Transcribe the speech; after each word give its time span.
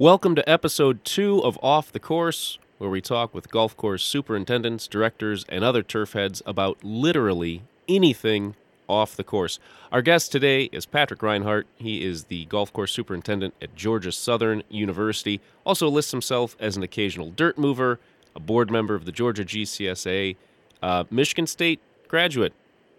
Welcome 0.00 0.34
to 0.36 0.48
episode 0.48 1.04
two 1.04 1.44
of 1.44 1.58
Off 1.62 1.92
the 1.92 2.00
Course, 2.00 2.58
where 2.78 2.88
we 2.88 3.02
talk 3.02 3.34
with 3.34 3.50
golf 3.50 3.76
course 3.76 4.02
superintendents, 4.02 4.88
directors, 4.88 5.44
and 5.50 5.62
other 5.62 5.82
turf 5.82 6.14
heads 6.14 6.40
about 6.46 6.82
literally 6.82 7.64
anything 7.86 8.54
off 8.88 9.14
the 9.14 9.22
course. 9.22 9.58
Our 9.92 10.00
guest 10.00 10.32
today 10.32 10.70
is 10.72 10.86
Patrick 10.86 11.22
Reinhardt. 11.22 11.66
He 11.76 12.02
is 12.02 12.24
the 12.24 12.46
golf 12.46 12.72
course 12.72 12.92
superintendent 12.92 13.52
at 13.60 13.76
Georgia 13.76 14.10
Southern 14.10 14.62
University. 14.70 15.38
Also 15.66 15.90
lists 15.90 16.12
himself 16.12 16.56
as 16.58 16.78
an 16.78 16.82
occasional 16.82 17.30
dirt 17.30 17.58
mover, 17.58 18.00
a 18.34 18.40
board 18.40 18.70
member 18.70 18.94
of 18.94 19.04
the 19.04 19.12
Georgia 19.12 19.44
GCSA, 19.44 20.34
uh, 20.82 21.04
Michigan 21.10 21.46
State 21.46 21.78
graduate, 22.08 22.54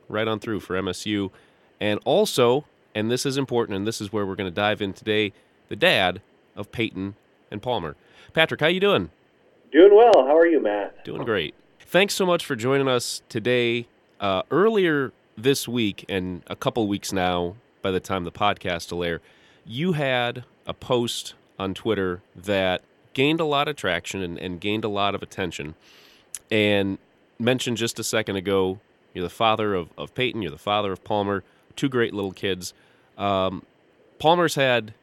right 0.08 0.28
on 0.28 0.40
through 0.40 0.60
for 0.60 0.80
MSU, 0.80 1.32
and 1.80 2.00
also, 2.06 2.66
and 2.94 3.10
this 3.10 3.26
is 3.26 3.38
important, 3.38 3.76
and 3.76 3.88
this 3.88 4.02
is 4.02 4.14
where 4.14 4.24
we're 4.24 4.36
going 4.36 4.52
to 4.52 4.56
dive 4.56 4.84
in 4.84 4.94
today, 4.94 5.34
the 5.68 5.76
dad 5.76 6.22
of 6.56 6.72
Peyton 6.72 7.16
and 7.50 7.62
Palmer. 7.62 7.96
Patrick, 8.34 8.62
how 8.62 8.68
you 8.68 8.80
doing? 8.80 9.10
Doing 9.72 9.96
well. 9.96 10.26
How 10.26 10.38
are 10.38 10.48
you, 10.48 10.62
Matt? 10.62 11.04
Doing 11.06 11.24
great. 11.24 11.56
Thanks 11.80 12.14
so 12.14 12.26
much 12.26 12.46
for 12.46 12.56
joining 12.56 12.88
us 12.88 13.22
today. 13.30 13.88
Uh, 14.20 14.44
earlier 14.52 15.12
this 15.38 15.68
week, 15.68 16.06
and 16.08 16.44
a 16.48 16.56
couple 16.56 16.88
weeks 16.88 17.12
now, 17.12 17.56
by 17.82 17.92
the 17.92 18.00
time 18.00 18.24
the 18.24 18.32
podcast 18.32 18.92
will 18.92 19.04
air, 19.04 19.22
you 19.66 19.94
had 19.94 20.44
a 20.68 20.74
post 20.74 21.34
on 21.58 21.74
Twitter 21.74 22.22
that 22.36 22.82
gained 23.14 23.40
a 23.40 23.46
lot 23.46 23.68
of 23.68 23.76
traction 23.76 24.22
and, 24.22 24.38
and 24.38 24.62
gained 24.62 24.86
a 24.86 24.90
lot 24.90 25.16
of 25.16 25.24
attention. 25.24 25.76
And 26.50 26.98
mentioned 27.40 27.78
just 27.78 28.00
a 28.00 28.04
second 28.04 28.36
ago, 28.36 28.80
you're 29.14 29.24
the 29.24 29.30
father 29.30 29.74
of, 29.74 29.90
of 29.98 30.14
Peyton, 30.14 30.42
you're 30.42 30.52
the 30.52 30.58
father 30.58 30.92
of 30.92 31.04
Palmer, 31.04 31.44
two 31.76 31.90
great 31.90 32.14
little 32.14 32.32
kids. 32.32 32.74
Um, 33.18 33.66
Palmer's 34.20 34.56
had 34.56 34.94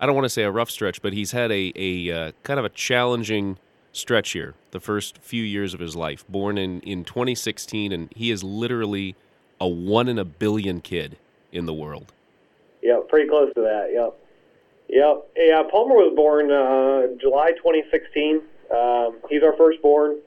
I 0.00 0.06
don't 0.06 0.14
want 0.14 0.26
to 0.26 0.30
say 0.30 0.42
a 0.42 0.50
rough 0.50 0.70
stretch, 0.70 1.02
but 1.02 1.12
he's 1.12 1.32
had 1.32 1.50
a, 1.50 1.72
a 1.74 2.10
uh, 2.10 2.32
kind 2.42 2.58
of 2.58 2.64
a 2.64 2.68
challenging 2.68 3.58
stretch 3.92 4.30
here, 4.30 4.54
the 4.70 4.80
first 4.80 5.18
few 5.18 5.42
years 5.42 5.74
of 5.74 5.80
his 5.80 5.96
life. 5.96 6.24
Born 6.28 6.56
in, 6.56 6.80
in 6.82 7.04
2016, 7.04 7.92
and 7.92 8.08
he 8.14 8.30
is 8.30 8.44
literally 8.44 9.16
a 9.60 9.66
one 9.66 10.08
in 10.08 10.18
a 10.18 10.24
billion 10.24 10.80
kid 10.80 11.16
in 11.52 11.66
the 11.66 11.74
world. 11.74 12.12
Yeah, 12.82 13.00
pretty 13.08 13.28
close 13.28 13.52
to 13.54 13.60
that. 13.62 13.90
Yep. 13.92 14.18
Yep. 14.88 15.30
Yeah, 15.36 15.62
Palmer 15.70 15.96
was 15.96 16.12
born 16.14 16.50
uh, 16.50 17.18
July 17.20 17.50
2016. 17.52 18.42
Um, 18.70 19.18
he's 19.28 19.42
our 19.42 19.56
firstborn 19.56 20.18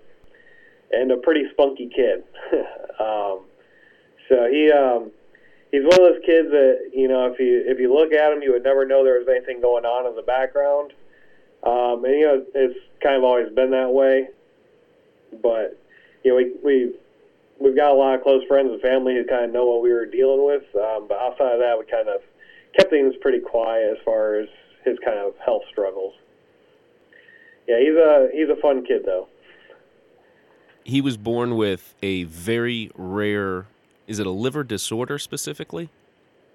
and 0.91 1.11
a 1.11 1.17
pretty 1.17 1.45
spunky 1.51 1.89
kid. 1.93 2.23
um, 2.99 3.41
so 4.27 4.47
he 4.51 4.71
um, 4.71 5.11
he's 5.71 5.83
one 5.83 5.93
of 5.93 6.13
those 6.13 6.21
kids 6.25 6.49
that 6.51 6.91
you 6.93 7.07
know 7.07 7.31
if 7.31 7.39
you 7.39 7.63
if 7.65 7.79
you 7.79 7.93
look 7.93 8.13
at 8.13 8.31
him, 8.31 8.43
you 8.43 8.51
would 8.51 8.63
never 8.63 8.85
know 8.85 9.03
there 9.03 9.19
was 9.19 9.27
anything 9.27 9.61
going 9.61 9.85
on 9.85 10.07
in 10.07 10.15
the 10.15 10.21
background. 10.21 10.93
Um, 11.63 12.03
and 12.05 12.13
you 12.13 12.25
know 12.25 12.45
it's 12.53 12.79
kind 13.01 13.15
of 13.15 13.23
always 13.23 13.51
been 13.53 13.71
that 13.71 13.91
way. 13.91 14.29
But 15.41 15.79
you 16.23 16.31
know 16.31 16.37
we 16.37 16.51
we 16.63 16.93
we've 17.59 17.75
got 17.75 17.91
a 17.91 17.95
lot 17.95 18.15
of 18.15 18.23
close 18.23 18.43
friends 18.47 18.71
and 18.71 18.81
family 18.81 19.15
who 19.15 19.25
kind 19.25 19.45
of 19.45 19.51
know 19.51 19.65
what 19.65 19.81
we 19.81 19.91
were 19.91 20.05
dealing 20.05 20.45
with. 20.45 20.63
Um, 20.75 21.07
but 21.07 21.17
outside 21.19 21.53
of 21.53 21.59
that, 21.59 21.77
we 21.79 21.85
kind 21.85 22.09
of 22.09 22.21
kept 22.77 22.89
things 22.89 23.15
pretty 23.21 23.39
quiet 23.39 23.91
as 23.91 23.97
far 24.03 24.35
as 24.35 24.47
his 24.83 24.97
kind 25.03 25.19
of 25.19 25.33
health 25.43 25.63
struggles. 25.71 26.13
Yeah, 27.67 27.79
he's 27.79 27.95
a 27.95 28.29
he's 28.33 28.49
a 28.49 28.59
fun 28.61 28.85
kid 28.85 29.03
though. 29.05 29.27
He 30.83 30.99
was 30.99 31.15
born 31.15 31.55
with 31.55 31.93
a 32.01 32.23
very 32.23 32.89
rare 32.95 33.67
is 34.11 34.19
it 34.19 34.27
a 34.27 34.31
liver 34.31 34.63
disorder 34.63 35.17
specifically? 35.17 35.89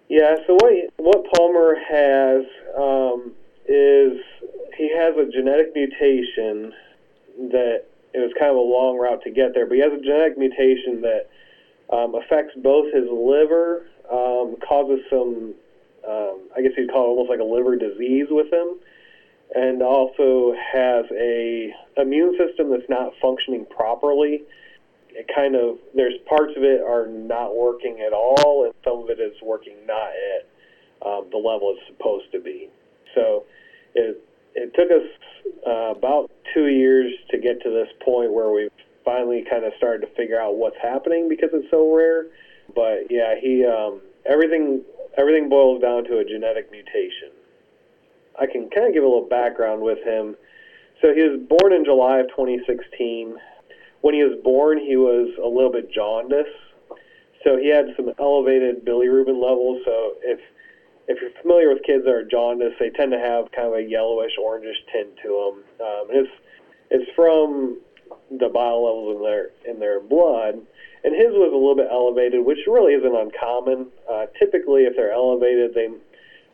Yeah. 0.08 0.36
So 0.46 0.54
what 0.60 0.72
what 0.98 1.24
Palmer 1.34 1.74
has 1.74 2.44
um, 2.78 3.32
is 3.66 4.20
he 4.76 4.94
has 4.94 5.16
a 5.16 5.24
genetic 5.32 5.74
mutation 5.74 6.74
that 7.50 7.86
it 8.12 8.18
was 8.18 8.32
kind 8.38 8.50
of 8.50 8.56
a 8.56 8.60
long 8.60 8.98
route 8.98 9.22
to 9.22 9.30
get 9.30 9.54
there, 9.54 9.66
but 9.66 9.74
he 9.74 9.80
has 9.80 9.92
a 9.92 10.00
genetic 10.00 10.36
mutation 10.36 11.00
that 11.00 11.30
um, 11.90 12.14
affects 12.14 12.54
both 12.62 12.92
his 12.92 13.08
liver, 13.10 13.86
um, 14.10 14.56
causes 14.66 15.00
some, 15.08 15.54
um, 16.06 16.40
I 16.56 16.60
guess 16.60 16.72
you'd 16.76 16.90
call 16.90 17.04
it 17.04 17.08
almost 17.08 17.30
like 17.30 17.40
a 17.40 17.44
liver 17.44 17.76
disease 17.76 18.26
with 18.30 18.52
him, 18.52 18.78
and 19.54 19.82
also 19.82 20.54
has 20.72 21.06
a 21.12 21.72
immune 21.96 22.36
system 22.36 22.70
that's 22.70 22.88
not 22.88 23.12
functioning 23.20 23.64
properly 23.66 24.44
it 25.16 25.26
kind 25.34 25.56
of 25.56 25.78
there's 25.94 26.14
parts 26.28 26.52
of 26.56 26.62
it 26.62 26.82
are 26.82 27.06
not 27.08 27.56
working 27.56 28.04
at 28.06 28.12
all, 28.12 28.64
and 28.64 28.74
some 28.84 29.02
of 29.02 29.08
it 29.08 29.18
is 29.18 29.32
working 29.42 29.74
not 29.86 30.10
at 30.12 30.46
um, 31.06 31.26
the 31.30 31.38
level 31.38 31.74
it's 31.74 31.86
supposed 31.88 32.30
to 32.32 32.40
be. 32.40 32.68
So 33.14 33.44
it 33.94 34.22
it 34.54 34.74
took 34.74 34.90
us 34.90 35.08
uh, 35.66 35.96
about 35.96 36.30
two 36.52 36.68
years 36.68 37.14
to 37.30 37.38
get 37.38 37.62
to 37.62 37.70
this 37.70 37.88
point 38.04 38.32
where 38.32 38.50
we've 38.50 38.70
finally 39.04 39.44
kind 39.48 39.64
of 39.64 39.72
started 39.78 40.06
to 40.06 40.14
figure 40.14 40.38
out 40.38 40.56
what's 40.56 40.76
happening 40.82 41.28
because 41.28 41.48
it's 41.54 41.70
so 41.70 41.94
rare. 41.94 42.26
But 42.74 43.08
yeah, 43.08 43.40
he 43.40 43.64
um, 43.64 44.02
everything 44.26 44.82
everything 45.16 45.48
boils 45.48 45.80
down 45.80 46.04
to 46.04 46.18
a 46.18 46.24
genetic 46.24 46.70
mutation. 46.70 47.32
I 48.38 48.44
can 48.44 48.68
kind 48.68 48.86
of 48.88 48.92
give 48.92 49.02
a 49.02 49.06
little 49.06 49.28
background 49.28 49.80
with 49.80 50.04
him. 50.04 50.36
So 51.00 51.14
he 51.14 51.22
was 51.22 51.40
born 51.48 51.72
in 51.72 51.84
July 51.86 52.20
of 52.20 52.28
2016 52.28 53.36
when 54.00 54.14
he 54.14 54.22
was 54.22 54.38
born, 54.42 54.78
he 54.78 54.96
was 54.96 55.30
a 55.42 55.46
little 55.46 55.72
bit 55.72 55.90
jaundiced. 55.92 56.48
So 57.44 57.56
he 57.56 57.68
had 57.68 57.86
some 57.96 58.12
elevated 58.18 58.84
bilirubin 58.84 59.40
levels. 59.40 59.82
So 59.84 60.14
if 60.22 60.40
if 61.08 61.18
you're 61.20 61.30
familiar 61.40 61.68
with 61.72 61.84
kids 61.84 62.04
that 62.04 62.10
are 62.10 62.24
jaundiced, 62.24 62.80
they 62.80 62.90
tend 62.90 63.12
to 63.12 63.18
have 63.18 63.52
kind 63.52 63.68
of 63.68 63.74
a 63.74 63.82
yellowish 63.82 64.32
orangish 64.42 64.82
tint 64.92 65.10
to 65.22 65.28
them. 65.28 65.86
Um, 65.86 66.10
and 66.10 66.26
it's 66.26 66.32
it's 66.90 67.10
from 67.14 67.78
the 68.30 68.48
bile 68.48 68.84
levels 68.84 69.16
in 69.16 69.22
their 69.22 69.50
in 69.68 69.80
their 69.80 70.00
blood. 70.00 70.58
And 71.04 71.14
his 71.14 71.30
was 71.30 71.52
a 71.52 71.56
little 71.56 71.76
bit 71.76 71.86
elevated, 71.88 72.44
which 72.44 72.58
really 72.66 72.94
isn't 72.94 73.14
uncommon. 73.14 73.86
Uh, 74.10 74.26
typically, 74.38 74.82
if 74.82 74.96
they're 74.96 75.12
elevated, 75.12 75.72
they 75.72 75.88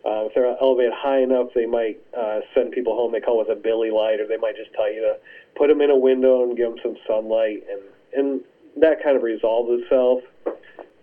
uh, 0.04 0.26
if 0.26 0.34
they're 0.34 0.56
elevated 0.60 0.92
high 0.94 1.22
enough, 1.22 1.48
they 1.54 1.66
might 1.66 2.00
uh, 2.16 2.40
send 2.54 2.72
people 2.72 2.94
home. 2.94 3.12
They 3.12 3.20
call 3.20 3.40
it 3.42 3.50
a 3.50 3.54
bili 3.54 3.92
light, 3.92 4.20
or 4.20 4.26
they 4.26 4.36
might 4.36 4.56
just 4.56 4.72
tell 4.74 4.92
you 4.92 5.00
to 5.00 5.16
put 5.56 5.68
them 5.68 5.80
in 5.80 5.90
a 5.90 5.96
window 5.96 6.42
and 6.42 6.56
give 6.56 6.70
them 6.70 6.78
some 6.82 6.96
sunlight, 7.06 7.62
and 7.70 7.80
and 8.14 8.40
that 8.76 9.02
kind 9.02 9.16
of 9.16 9.22
resolves 9.22 9.70
itself. 9.82 10.20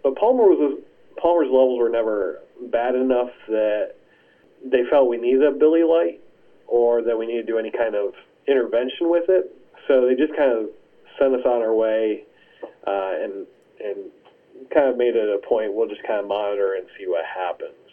But 0.03 0.15
Palmer 0.15 0.43
was 0.43 0.81
Palmer's 1.17 1.47
levels 1.47 1.79
were 1.79 1.89
never 1.89 2.39
bad 2.71 2.95
enough 2.95 3.31
that 3.47 3.95
they 4.63 4.83
felt 4.89 5.07
we 5.07 5.17
needed 5.17 5.43
a 5.43 5.51
bili 5.51 5.87
light 5.87 6.19
or 6.67 7.01
that 7.01 7.17
we 7.17 7.25
needed 7.25 7.47
to 7.47 7.53
do 7.53 7.57
any 7.57 7.71
kind 7.71 7.95
of 7.95 8.13
intervention 8.47 9.09
with 9.09 9.29
it. 9.29 9.55
So 9.87 10.05
they 10.05 10.15
just 10.15 10.35
kind 10.35 10.51
of 10.51 10.69
sent 11.17 11.33
us 11.33 11.45
on 11.45 11.61
our 11.61 11.73
way, 11.73 12.25
uh, 12.85 13.13
and 13.23 13.47
and 13.79 14.11
kind 14.73 14.89
of 14.89 14.97
made 14.97 15.15
it 15.15 15.29
a 15.29 15.39
point. 15.47 15.73
We'll 15.73 15.87
just 15.87 16.03
kind 16.03 16.19
of 16.19 16.27
monitor 16.27 16.75
and 16.75 16.85
see 16.97 17.07
what 17.07 17.23
happens. 17.25 17.88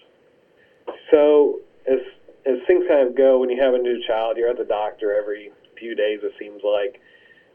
So 1.11 1.61
as 1.87 2.01
as 2.47 2.59
things 2.67 2.85
kind 2.89 3.07
of 3.07 3.17
go, 3.17 3.41
when 3.41 3.51
you 3.51 3.61
have 3.61 3.75
a 3.75 3.79
new 3.79 4.01
child, 4.07 4.37
you're 4.37 4.49
at 4.49 4.59
the 4.59 4.65
doctor 4.65 5.15
every 5.15 5.51
few 5.79 5.95
days, 5.95 6.21
it 6.23 6.33
seems 6.39 6.63
like. 6.63 7.01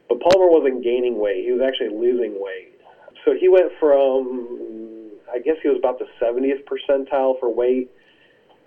But 0.08 0.20
Palmer 0.20 0.48
wasn't 0.50 0.84
gaining 0.84 1.18
weight; 1.18 1.44
he 1.44 1.52
was 1.52 1.62
actually 1.62 1.96
losing 1.96 2.40
weight. 2.40 2.76
So 3.24 3.34
he 3.38 3.48
went 3.48 3.72
from, 3.78 5.10
I 5.32 5.38
guess 5.38 5.56
he 5.62 5.68
was 5.68 5.78
about 5.78 5.98
the 5.98 6.06
70th 6.20 6.64
percentile 6.66 7.38
for 7.38 7.48
weight 7.48 7.88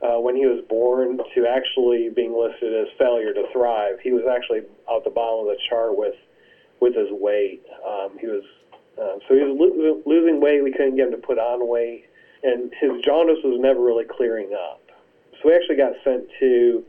uh, 0.01 0.19
when 0.19 0.35
he 0.35 0.45
was 0.45 0.63
born 0.69 1.17
to 1.17 1.47
actually 1.47 2.09
being 2.09 2.31
listed 2.31 2.73
as 2.73 2.87
failure 2.97 3.33
to 3.33 3.43
thrive. 3.51 3.99
He 4.01 4.11
was 4.11 4.23
actually 4.23 4.61
out 4.89 5.03
the 5.03 5.09
bottom 5.09 5.47
of 5.47 5.53
the 5.53 5.59
chart 5.69 5.97
with 5.97 6.15
with 6.79 6.95
his 6.95 7.07
weight. 7.11 7.63
Um, 7.85 8.17
he 8.19 8.27
was 8.27 8.43
uh, 8.97 9.19
so 9.27 9.35
he 9.35 9.43
was 9.43 9.55
lo- 9.59 10.01
losing 10.05 10.41
weight. 10.41 10.63
We 10.63 10.71
couldn't 10.71 10.95
get 10.95 11.07
him 11.07 11.11
to 11.11 11.25
put 11.25 11.37
on 11.37 11.67
weight 11.67 12.05
and 12.45 12.71
his 12.79 12.91
jaundice 13.03 13.39
was 13.43 13.59
never 13.59 13.81
really 13.81 14.05
clearing 14.05 14.53
up. 14.53 14.81
So 15.33 15.49
we 15.49 15.55
actually 15.55 15.77
got 15.77 15.93
sent 16.03 16.25
to 16.39 16.83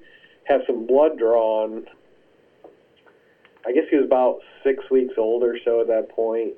have 0.44 0.61
some 0.67 0.87
blood 0.87 1.19
drawn. 1.19 1.87
I 3.67 3.73
guess 3.73 3.85
he 3.91 3.97
was 3.97 4.05
about 4.05 4.41
six 4.62 4.88
weeks 4.91 5.14
old 5.17 5.43
or 5.43 5.58
so 5.64 5.81
at 5.81 5.88
that 5.88 6.11
point, 6.11 6.53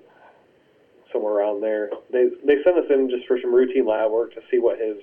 somewhere 1.13 1.35
around 1.35 1.63
there. 1.63 1.91
They 2.11 2.29
they 2.45 2.63
sent 2.65 2.77
us 2.77 2.91
in 2.91 3.09
just 3.09 3.27
for 3.27 3.39
some 3.41 3.55
routine 3.55 3.87
lab 3.87 4.11
work 4.11 4.35
to 4.35 4.41
see 4.51 4.59
what 4.59 4.79
his 4.79 4.97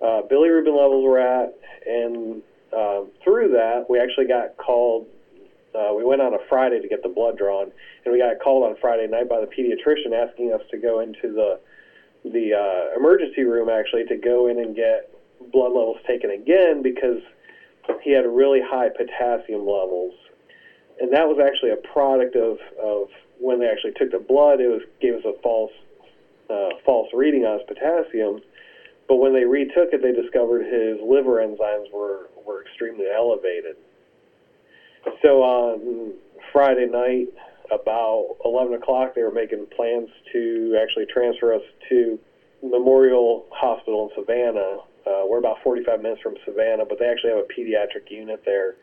uh, 0.00 0.22
bilirubin 0.30 0.76
levels 0.76 1.04
were 1.04 1.18
at, 1.18 1.54
and 1.86 2.40
uh, 2.72 3.02
through 3.24 3.50
that 3.50 3.86
we 3.90 3.98
actually 3.98 4.26
got 4.26 4.56
called. 4.56 5.06
Uh, 5.74 5.92
we 5.92 6.02
went 6.02 6.22
on 6.22 6.32
a 6.32 6.38
Friday 6.48 6.80
to 6.80 6.88
get 6.88 7.02
the 7.02 7.08
blood 7.08 7.36
drawn, 7.36 7.70
and 8.04 8.12
we 8.12 8.18
got 8.18 8.40
called 8.42 8.64
on 8.64 8.76
Friday 8.80 9.06
night 9.06 9.28
by 9.28 9.38
the 9.40 9.46
pediatrician 9.46 10.14
asking 10.14 10.50
us 10.50 10.62
to 10.70 10.78
go 10.78 11.00
into 11.00 11.34
the 11.34 11.60
the 12.32 12.54
uh, 12.54 12.96
emergency 12.96 13.44
room 13.44 13.68
actually 13.68 14.04
to 14.04 14.16
go 14.16 14.48
in 14.48 14.58
and 14.58 14.74
get 14.74 15.10
blood 15.52 15.72
levels 15.72 15.98
taken 16.06 16.30
again 16.30 16.82
because 16.82 17.20
he 18.02 18.10
had 18.10 18.26
really 18.26 18.60
high 18.60 18.88
potassium 18.88 19.60
levels, 19.60 20.14
and 21.00 21.12
that 21.12 21.28
was 21.28 21.38
actually 21.38 21.70
a 21.70 21.76
product 21.76 22.34
of, 22.34 22.58
of 22.82 23.08
when 23.38 23.60
they 23.60 23.66
actually 23.66 23.92
took 23.92 24.10
the 24.10 24.18
blood. 24.18 24.60
It 24.60 24.68
was 24.68 24.82
gave 25.00 25.14
us 25.14 25.24
a 25.24 25.40
false 25.40 25.72
uh, 26.50 26.70
false 26.84 27.08
reading 27.12 27.44
on 27.44 27.58
his 27.58 27.66
potassium, 27.68 28.40
but 29.08 29.16
when 29.16 29.32
they 29.32 29.44
retook 29.44 29.90
it, 29.92 30.02
they 30.02 30.12
discovered 30.12 30.64
his 30.64 30.98
liver 31.00 31.44
enzymes 31.46 31.92
were 31.92 32.30
were 32.44 32.62
extremely 32.62 33.06
elevated. 33.06 33.76
So 35.22 35.42
on 35.42 36.14
Friday 36.52 36.86
night, 36.86 37.28
about 37.70 38.36
11 38.44 38.74
o'clock, 38.74 39.14
they 39.14 39.22
were 39.22 39.32
making 39.32 39.66
plans 39.74 40.08
to 40.32 40.78
actually 40.80 41.06
transfer 41.06 41.54
us 41.54 41.62
to 41.88 42.18
Memorial 42.62 43.46
Hospital 43.50 44.10
in 44.10 44.22
Savannah. 44.22 44.78
Uh, 45.06 45.24
we're 45.28 45.38
about 45.38 45.58
45 45.62 46.02
minutes 46.02 46.22
from 46.22 46.36
Savannah, 46.44 46.84
but 46.84 46.98
they 46.98 47.06
actually 47.06 47.30
have 47.30 47.38
a 47.38 47.60
pediatric 47.60 48.10
unit 48.10 48.42
there. 48.44 48.76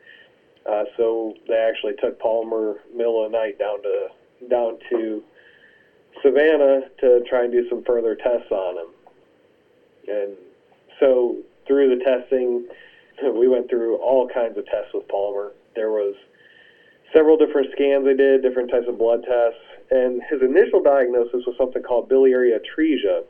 Uh, 0.70 0.84
so 0.96 1.34
they 1.46 1.56
actually 1.56 1.94
took 2.00 2.18
Palmer 2.18 2.76
middle 2.94 3.24
of 3.24 3.30
the 3.30 3.38
night 3.38 3.58
down 3.58 3.82
to 3.82 4.08
down 4.48 4.78
to 4.90 5.22
Savannah 6.22 6.82
to 7.00 7.22
try 7.28 7.44
and 7.44 7.52
do 7.52 7.68
some 7.68 7.84
further 7.84 8.14
tests 8.14 8.50
on 8.50 8.78
him. 8.78 8.86
And 10.08 10.36
so 11.00 11.36
through 11.66 11.96
the 11.96 12.04
testing, 12.04 12.66
we 13.38 13.48
went 13.48 13.68
through 13.68 13.96
all 13.96 14.28
kinds 14.28 14.56
of 14.56 14.64
tests 14.66 14.92
with 14.94 15.06
Palmer. 15.08 15.52
There 15.74 15.90
was 15.90 16.14
several 17.14 17.36
different 17.36 17.68
scans 17.72 18.04
they 18.04 18.14
did, 18.14 18.42
different 18.42 18.70
types 18.70 18.86
of 18.88 18.98
blood 18.98 19.22
tests, 19.22 19.60
and 19.90 20.22
his 20.28 20.42
initial 20.42 20.82
diagnosis 20.82 21.42
was 21.46 21.54
something 21.56 21.82
called 21.82 22.08
biliary 22.08 22.52
atresia. 22.52 23.22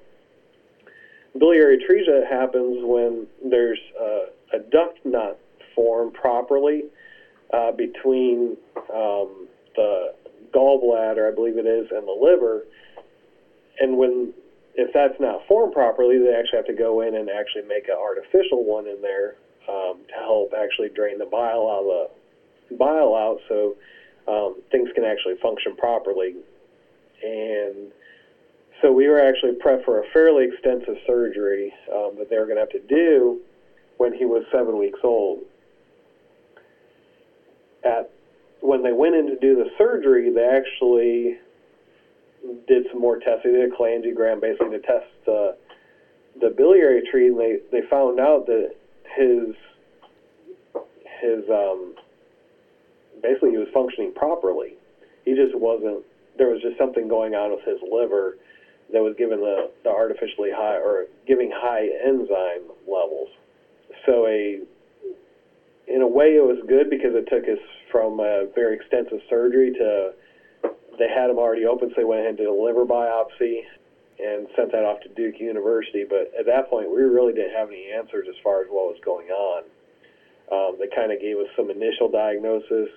Biliary 1.39 1.79
atresia 1.79 2.29
happens 2.29 2.79
when 2.83 3.27
there's 3.45 3.79
uh, 4.01 4.57
a 4.57 4.59
duct 4.71 4.99
not 5.05 5.37
formed 5.75 6.15
properly 6.15 6.85
uh, 7.53 7.73
between 7.73 8.57
um, 8.93 9.49
the 9.77 10.15
gallbladder, 10.53 11.31
I 11.31 11.35
believe 11.35 11.59
it 11.59 11.67
is, 11.67 11.89
and 11.91 12.07
the 12.07 12.19
liver. 12.19 12.63
And 13.81 13.99
when 13.99 14.33
if 14.77 14.93
that's 14.93 15.19
not 15.21 15.47
formed 15.47 15.73
properly, 15.73 16.19
they 16.19 16.35
actually 16.35 16.59
have 16.59 16.67
to 16.67 16.75
go 16.75 17.01
in 17.03 17.15
and 17.15 17.29
actually 17.31 17.63
make 17.69 17.89
an 17.89 17.97
artificial 18.01 18.65
one 18.65 18.87
in 18.87 19.01
there 19.03 19.37
um, 19.69 19.99
to 20.09 20.15
help 20.15 20.53
actually 20.57 20.89
drain 20.89 21.19
the 21.19 21.27
bile 21.27 21.69
out 21.71 21.81
of 21.81 21.87
the 21.87 22.11
bile 22.79 23.15
out 23.15 23.39
so 23.49 23.77
um, 24.27 24.57
things 24.71 24.89
can 24.95 25.05
actually 25.05 25.37
function 25.43 25.77
properly. 25.77 26.37
And 27.23 27.93
so 28.83 28.93
we 28.93 29.09
were 29.09 29.21
actually 29.21 29.53
prepped 29.53 29.85
for 29.85 30.01
a 30.01 30.05
fairly 30.13 30.45
extensive 30.45 30.97
surgery 31.07 31.73
um, 31.93 32.13
that 32.19 32.29
they 32.31 32.37
were 32.37 32.45
going 32.47 32.57
to 32.57 32.61
have 32.61 32.71
to 32.71 32.87
do 32.87 33.41
when 33.99 34.13
he 34.13 34.25
was 34.25 34.45
seven 34.53 34.79
weeks 34.79 35.01
old. 35.03 35.41
At 37.85 38.11
when 38.61 38.83
they 38.83 38.93
went 38.93 39.15
in 39.15 39.27
to 39.27 39.37
do 39.37 39.57
the 39.57 39.71
surgery, 39.77 40.31
they 40.31 40.45
actually 40.45 41.39
did 42.67 42.87
some 42.91 43.01
more 43.01 43.19
testing. 43.19 43.53
They 43.53 43.61
did 43.61 43.73
a 43.73 43.77
cholangiogram 43.77 44.41
basically 44.41 44.79
to 44.79 44.81
test 44.81 45.07
the 45.27 45.57
the 46.41 46.51
biliary 46.51 47.03
tree, 47.11 47.29
and 47.29 47.39
they 47.39 47.59
they 47.71 47.83
found 47.89 48.19
out 48.21 48.47
that 48.47 48.75
his 49.17 49.55
his 51.21 51.49
um, 51.51 51.95
basically 53.25 53.57
he 53.57 53.57
was 53.57 53.73
functioning 53.73 54.13
properly. 54.13 54.77
He 55.25 55.33
just 55.33 55.57
wasn't. 55.57 56.05
There 56.37 56.49
was 56.53 56.61
just 56.61 56.77
something 56.77 57.09
going 57.09 57.35
on 57.35 57.57
with 57.57 57.65
his 57.65 57.81
liver 57.81 58.37
that 58.93 59.01
was 59.01 59.15
giving 59.17 59.41
the, 59.41 59.71
the 59.83 59.89
artificially 59.89 60.51
high 60.53 60.77
or 60.77 61.07
giving 61.27 61.51
high 61.51 61.89
enzyme 62.05 62.69
levels. 62.85 63.33
So 64.05 64.27
a 64.29 64.61
in 65.89 66.03
a 66.03 66.09
way 66.09 66.37
it 66.37 66.45
was 66.45 66.61
good 66.69 66.91
because 66.91 67.15
it 67.15 67.25
took 67.33 67.45
us 67.49 67.63
from 67.91 68.21
a 68.21 68.47
very 68.55 68.77
extensive 68.77 69.21
surgery 69.31 69.73
to 69.73 70.13
they 70.99 71.09
had 71.09 71.31
him 71.31 71.39
already 71.39 71.67
open, 71.67 71.91
so 71.91 71.95
they 71.97 72.05
went 72.05 72.21
ahead 72.21 72.37
and 72.37 72.39
did 72.39 72.47
a 72.47 72.53
liver 72.53 72.85
biopsy 72.85 73.67
and 74.19 74.47
sent 74.55 74.71
that 74.71 74.85
off 74.85 75.01
to 75.03 75.09
Duke 75.09 75.41
University. 75.41 76.05
But 76.09 76.31
at 76.39 76.47
that 76.47 76.71
point, 76.71 76.91
we 76.91 77.03
really 77.03 77.33
didn't 77.33 77.55
have 77.55 77.69
any 77.69 77.91
answers 77.91 78.27
as 78.29 78.37
far 78.45 78.63
as 78.63 78.69
what 78.71 78.95
was 78.95 79.01
going 79.05 79.29
on. 79.29 79.65
Um, 80.53 80.77
they 80.79 80.87
kind 80.95 81.11
of 81.11 81.21
gave 81.21 81.37
us 81.39 81.49
some 81.57 81.71
initial 81.71 82.09
diagnosis, 82.09 82.91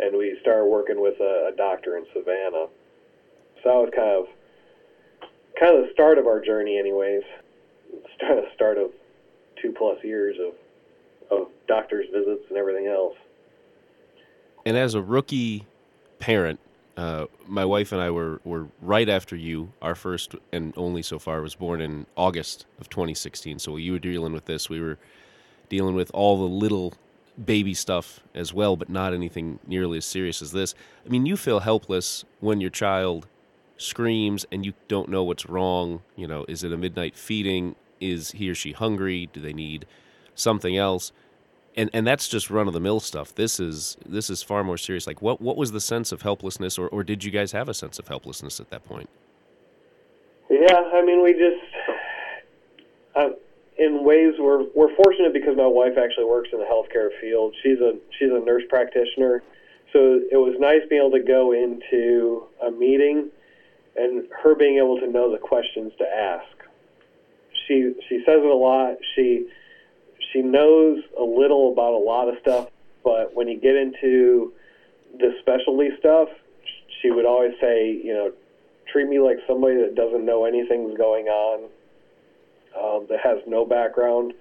and 0.00 0.16
we 0.16 0.36
started 0.40 0.66
working 0.66 1.00
with 1.00 1.18
a, 1.20 1.50
a 1.52 1.56
doctor 1.56 1.96
in 1.96 2.04
Savannah. 2.12 2.66
So 3.62 3.64
that 3.64 3.74
was 3.74 3.90
kind 3.94 4.10
of 4.10 4.26
kind 5.58 5.78
of 5.78 5.86
the 5.86 5.92
start 5.92 6.18
of 6.18 6.26
our 6.26 6.40
journey, 6.40 6.78
anyways. 6.78 7.22
Start 8.16 8.44
start 8.54 8.78
of 8.78 8.90
two 9.60 9.72
plus 9.72 9.98
years 10.04 10.36
of 10.40 10.54
of 11.30 11.48
doctor's 11.66 12.06
visits 12.12 12.44
and 12.48 12.58
everything 12.58 12.86
else. 12.86 13.16
And 14.64 14.76
as 14.76 14.94
a 14.94 15.02
rookie 15.02 15.66
parent, 16.18 16.60
uh, 16.96 17.26
my 17.46 17.64
wife 17.64 17.92
and 17.92 18.00
I 18.00 18.10
were, 18.10 18.40
were 18.44 18.68
right 18.80 19.08
after 19.08 19.36
you. 19.36 19.72
Our 19.82 19.94
first 19.94 20.34
and 20.52 20.72
only 20.76 21.02
so 21.02 21.18
far 21.18 21.42
was 21.42 21.54
born 21.54 21.80
in 21.80 22.06
August 22.16 22.66
of 22.80 22.88
2016. 22.88 23.58
So 23.58 23.76
you 23.76 23.92
were 23.92 23.98
dealing 23.98 24.32
with 24.32 24.46
this. 24.46 24.68
We 24.68 24.80
were 24.80 24.98
dealing 25.68 25.94
with 25.94 26.10
all 26.14 26.38
the 26.38 26.52
little 26.52 26.94
baby 27.42 27.74
stuff 27.74 28.20
as 28.34 28.52
well, 28.52 28.76
but 28.76 28.88
not 28.88 29.12
anything 29.12 29.58
nearly 29.66 29.98
as 29.98 30.04
serious 30.04 30.40
as 30.40 30.52
this. 30.52 30.74
I 31.04 31.08
mean, 31.08 31.26
you 31.26 31.36
feel 31.36 31.60
helpless 31.60 32.24
when 32.40 32.60
your 32.60 32.70
child 32.70 33.26
screams 33.78 34.46
and 34.50 34.64
you 34.64 34.72
don't 34.88 35.08
know 35.08 35.22
what's 35.22 35.46
wrong. 35.46 36.02
You 36.16 36.26
know, 36.26 36.44
is 36.48 36.64
it 36.64 36.72
a 36.72 36.76
midnight 36.76 37.16
feeding? 37.16 37.76
Is 38.00 38.32
he 38.32 38.48
or 38.50 38.54
she 38.54 38.72
hungry? 38.72 39.28
Do 39.32 39.40
they 39.40 39.52
need 39.52 39.86
something 40.34 40.76
else? 40.76 41.12
And 41.76 41.90
and 41.92 42.06
that's 42.06 42.28
just 42.28 42.48
run 42.50 42.68
of 42.68 42.72
the 42.72 42.80
mill 42.80 43.00
stuff. 43.00 43.34
This 43.34 43.60
is 43.60 43.98
this 44.06 44.30
is 44.30 44.42
far 44.42 44.64
more 44.64 44.78
serious. 44.78 45.06
Like 45.06 45.20
what 45.20 45.40
what 45.40 45.56
was 45.56 45.72
the 45.72 45.80
sense 45.80 46.10
of 46.10 46.22
helplessness 46.22 46.78
or, 46.78 46.88
or 46.88 47.04
did 47.04 47.22
you 47.22 47.30
guys 47.30 47.52
have 47.52 47.68
a 47.68 47.74
sense 47.74 47.98
of 47.98 48.08
helplessness 48.08 48.60
at 48.60 48.70
that 48.70 48.84
point? 48.86 49.10
Yeah, 50.48 50.74
I 50.94 51.04
mean 51.04 51.22
we 51.22 51.32
just 51.32 51.60
uh, 53.14 53.30
in 53.78 54.04
ways 54.04 54.34
we're 54.38 54.64
we're 54.74 54.94
fortunate 54.96 55.32
because 55.32 55.56
my 55.56 55.66
wife 55.66 55.98
actually 55.98 56.24
works 56.24 56.48
in 56.52 56.58
the 56.58 56.64
healthcare 56.64 57.10
field. 57.20 57.54
She's 57.62 57.78
a 57.80 57.98
she's 58.18 58.30
a 58.30 58.40
nurse 58.40 58.62
practitioner, 58.68 59.42
so 59.92 60.20
it 60.30 60.36
was 60.36 60.56
nice 60.58 60.80
being 60.88 61.02
able 61.02 61.12
to 61.12 61.22
go 61.22 61.52
into 61.52 62.46
a 62.66 62.70
meeting 62.70 63.30
and 63.96 64.24
her 64.42 64.54
being 64.54 64.78
able 64.78 64.98
to 65.00 65.06
know 65.06 65.30
the 65.30 65.38
questions 65.38 65.92
to 65.98 66.04
ask. 66.04 66.46
She 67.66 67.92
she 68.08 68.22
says 68.26 68.40
it 68.40 68.50
a 68.50 68.54
lot. 68.54 68.96
She 69.14 69.46
she 70.32 70.40
knows 70.40 71.02
a 71.18 71.22
little 71.22 71.72
about 71.72 71.92
a 71.92 72.02
lot 72.02 72.28
of 72.28 72.36
stuff, 72.40 72.68
but 73.04 73.34
when 73.34 73.48
you 73.48 73.60
get 73.60 73.76
into 73.76 74.52
the 75.18 75.34
specialty 75.40 75.90
stuff, 75.98 76.28
she 77.00 77.10
would 77.10 77.26
always 77.26 77.52
say, 77.60 77.92
you 77.92 78.12
know, 78.12 78.32
treat 78.90 79.08
me 79.08 79.20
like 79.20 79.36
somebody 79.46 79.76
that 79.76 79.94
doesn't 79.94 80.24
know 80.24 80.46
anything's 80.46 80.96
going 80.96 81.26
on 81.26 81.68
um, 82.78 83.06
that 83.08 83.18
has 83.22 83.38
no 83.46 83.64
background 83.64 84.32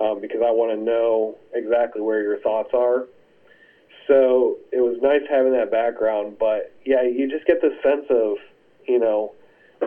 um, 0.00 0.20
because 0.20 0.40
I 0.44 0.50
want 0.50 0.78
to 0.78 0.82
know 0.82 1.36
exactly 1.54 2.02
where 2.02 2.22
your 2.22 2.38
thoughts 2.40 2.70
are. 2.74 3.06
So 4.06 4.58
it 4.72 4.80
was 4.80 4.98
nice 5.02 5.22
having 5.28 5.52
that 5.52 5.70
background, 5.70 6.36
but 6.38 6.72
yeah, 6.84 7.02
you 7.02 7.28
just 7.28 7.46
get 7.46 7.60
this 7.60 7.72
sense 7.82 8.06
of, 8.10 8.36
you 8.86 9.00
know, 9.00 9.32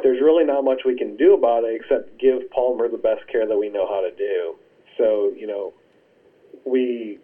there's 0.04 0.22
really 0.22 0.46
not 0.46 0.64
much 0.64 0.82
we 0.86 0.98
can 0.98 1.16
do 1.16 1.34
about 1.34 1.64
it 1.64 1.80
except 1.80 2.20
give 2.20 2.50
Palmer 2.52 2.90
the 2.90 2.98
best 2.98 3.26
care 3.32 3.48
that 3.48 3.58
we 3.58 3.70
know 3.70 3.88
how 3.88 4.02
to 4.02 4.12
do. 4.16 4.56
So, 4.98 5.32
you 5.38 5.48
know, 5.48 5.74
we 6.66 7.20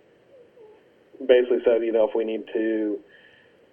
basically 1.19 1.60
said, 1.65 1.84
you 1.84 1.91
know, 1.91 2.07
if 2.07 2.15
we 2.15 2.24
need 2.24 2.45
to 2.53 3.00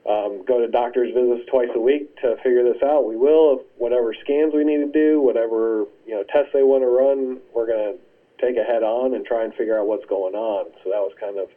um, 0.09 0.44
go 0.47 0.59
to 0.59 0.68
doctor's 0.68 1.14
visits 1.14 1.49
twice 1.49 1.68
a 1.75 1.80
week 1.80 2.16
to 2.23 2.37
figure 2.42 2.64
this 2.64 2.82
out. 2.82 3.06
We 3.06 3.16
will. 3.16 3.64
Whatever 3.78 4.14
scans 4.14 4.52
we 4.54 4.64
need 4.64 4.78
to 4.78 4.90
do, 4.90 5.21
whatever 5.21 5.87
you 6.06 6.14
know 6.14 6.25
tests 6.25 6.50
they 6.52 6.62
want 6.62 6.82
to 6.82 6.88
run, 6.88 7.38
we're 7.54 7.66
going 7.66 7.94
to 7.94 7.99
take 8.44 8.56
a 8.56 8.64
head 8.64 8.82
on 8.82 9.14
and 9.14 9.25
try 9.25 9.44
and 9.44 9.54
figure 9.54 9.78
out 9.78 9.87
what's 9.87 10.04
going 10.06 10.35
on. 10.35 10.66
So 10.82 10.90
that 10.90 10.99
was 10.99 11.12
kind 11.21 11.38
of, 11.38 11.49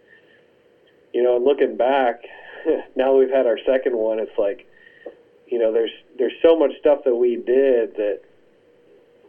you 1.14 1.24
know, 1.24 1.38
looking 1.38 1.76
back, 1.76 2.22
now 2.96 3.14
that 3.14 3.18
we've 3.18 3.34
had 3.34 3.48
our 3.48 3.58
second 3.66 3.98
one, 3.98 4.20
it's 4.20 4.38
like, 4.38 4.68
you 5.48 5.60
know, 5.60 5.72
there's 5.74 5.92
there's 6.18 6.34
so 6.42 6.58
much 6.58 6.72
stuff 6.80 7.00
that 7.06 7.16
we 7.16 7.36
did 7.36 7.96
that, 7.96 8.22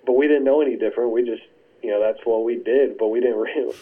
but 0.04 0.12
we 0.12 0.26
didn't 0.28 0.44
know 0.44 0.60
any 0.60 0.76
different. 0.76 1.10
We 1.10 1.24
just, 1.24 1.42
you 1.82 1.90
know, 1.90 2.00
that's 2.00 2.24
what 2.24 2.44
we 2.44 2.56
did, 2.56 2.98
but 2.98 3.08
we 3.08 3.20
didn't 3.20 3.36
really. 3.38 3.74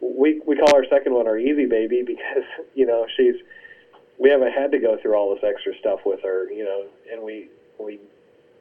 We 0.00 0.40
we 0.46 0.56
call 0.56 0.74
our 0.74 0.84
second 0.90 1.14
one 1.14 1.26
our 1.26 1.38
easy 1.38 1.66
baby 1.66 2.02
because 2.06 2.44
you 2.74 2.86
know 2.86 3.06
she's 3.16 3.36
we 4.22 4.30
haven't 4.30 4.52
had 4.52 4.70
to 4.70 4.78
go 4.78 4.96
through 5.02 5.16
all 5.16 5.34
this 5.34 5.42
extra 5.42 5.72
stuff 5.80 5.98
with 6.06 6.22
her, 6.22 6.48
you 6.52 6.64
know, 6.64 6.86
and 7.12 7.20
we 7.20 7.48
we 7.78 7.98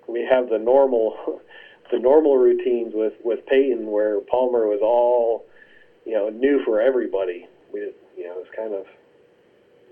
we 0.08 0.26
have 0.28 0.50
the 0.50 0.58
normal 0.58 1.16
the 1.92 2.00
normal 2.00 2.36
routines 2.38 2.94
with 2.96 3.14
with 3.24 3.46
Peyton 3.46 3.92
where 3.92 4.20
Palmer 4.22 4.66
was 4.66 4.80
all 4.82 5.46
you 6.04 6.14
know 6.14 6.30
new 6.30 6.64
for 6.66 6.82
everybody. 6.82 7.48
We 7.72 7.94
you 8.18 8.24
know 8.24 8.40
it 8.40 8.48
was 8.48 8.48
kind 8.56 8.74
of 8.74 8.88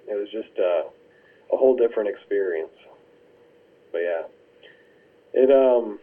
it 0.07 0.15
was 0.15 0.27
just 0.31 0.57
uh, 0.57 0.89
a 1.53 1.57
whole 1.57 1.75
different 1.75 2.09
experience. 2.09 2.73
But 3.91 3.99
yeah, 3.99 4.23
it 5.33 5.51
um. 5.51 5.99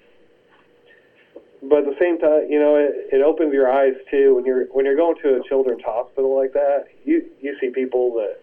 But 1.63 1.79
at 1.79 1.85
the 1.87 1.97
same 1.99 2.19
time, 2.19 2.47
you 2.49 2.61
know, 2.61 2.77
it, 2.77 3.15
it 3.15 3.23
opens 3.23 3.53
your 3.53 3.69
eyes 3.69 3.95
too 4.11 4.37
when 4.37 4.45
you're 4.45 4.67
when 4.67 4.85
you're 4.85 4.95
going 4.95 5.17
to 5.23 5.41
a 5.41 5.49
children's 5.49 5.83
hospital 5.83 6.37
like 6.37 6.53
that. 6.53 6.85
You 7.05 7.25
you 7.41 7.57
see 7.61 7.71
people 7.71 8.15
that 8.15 8.39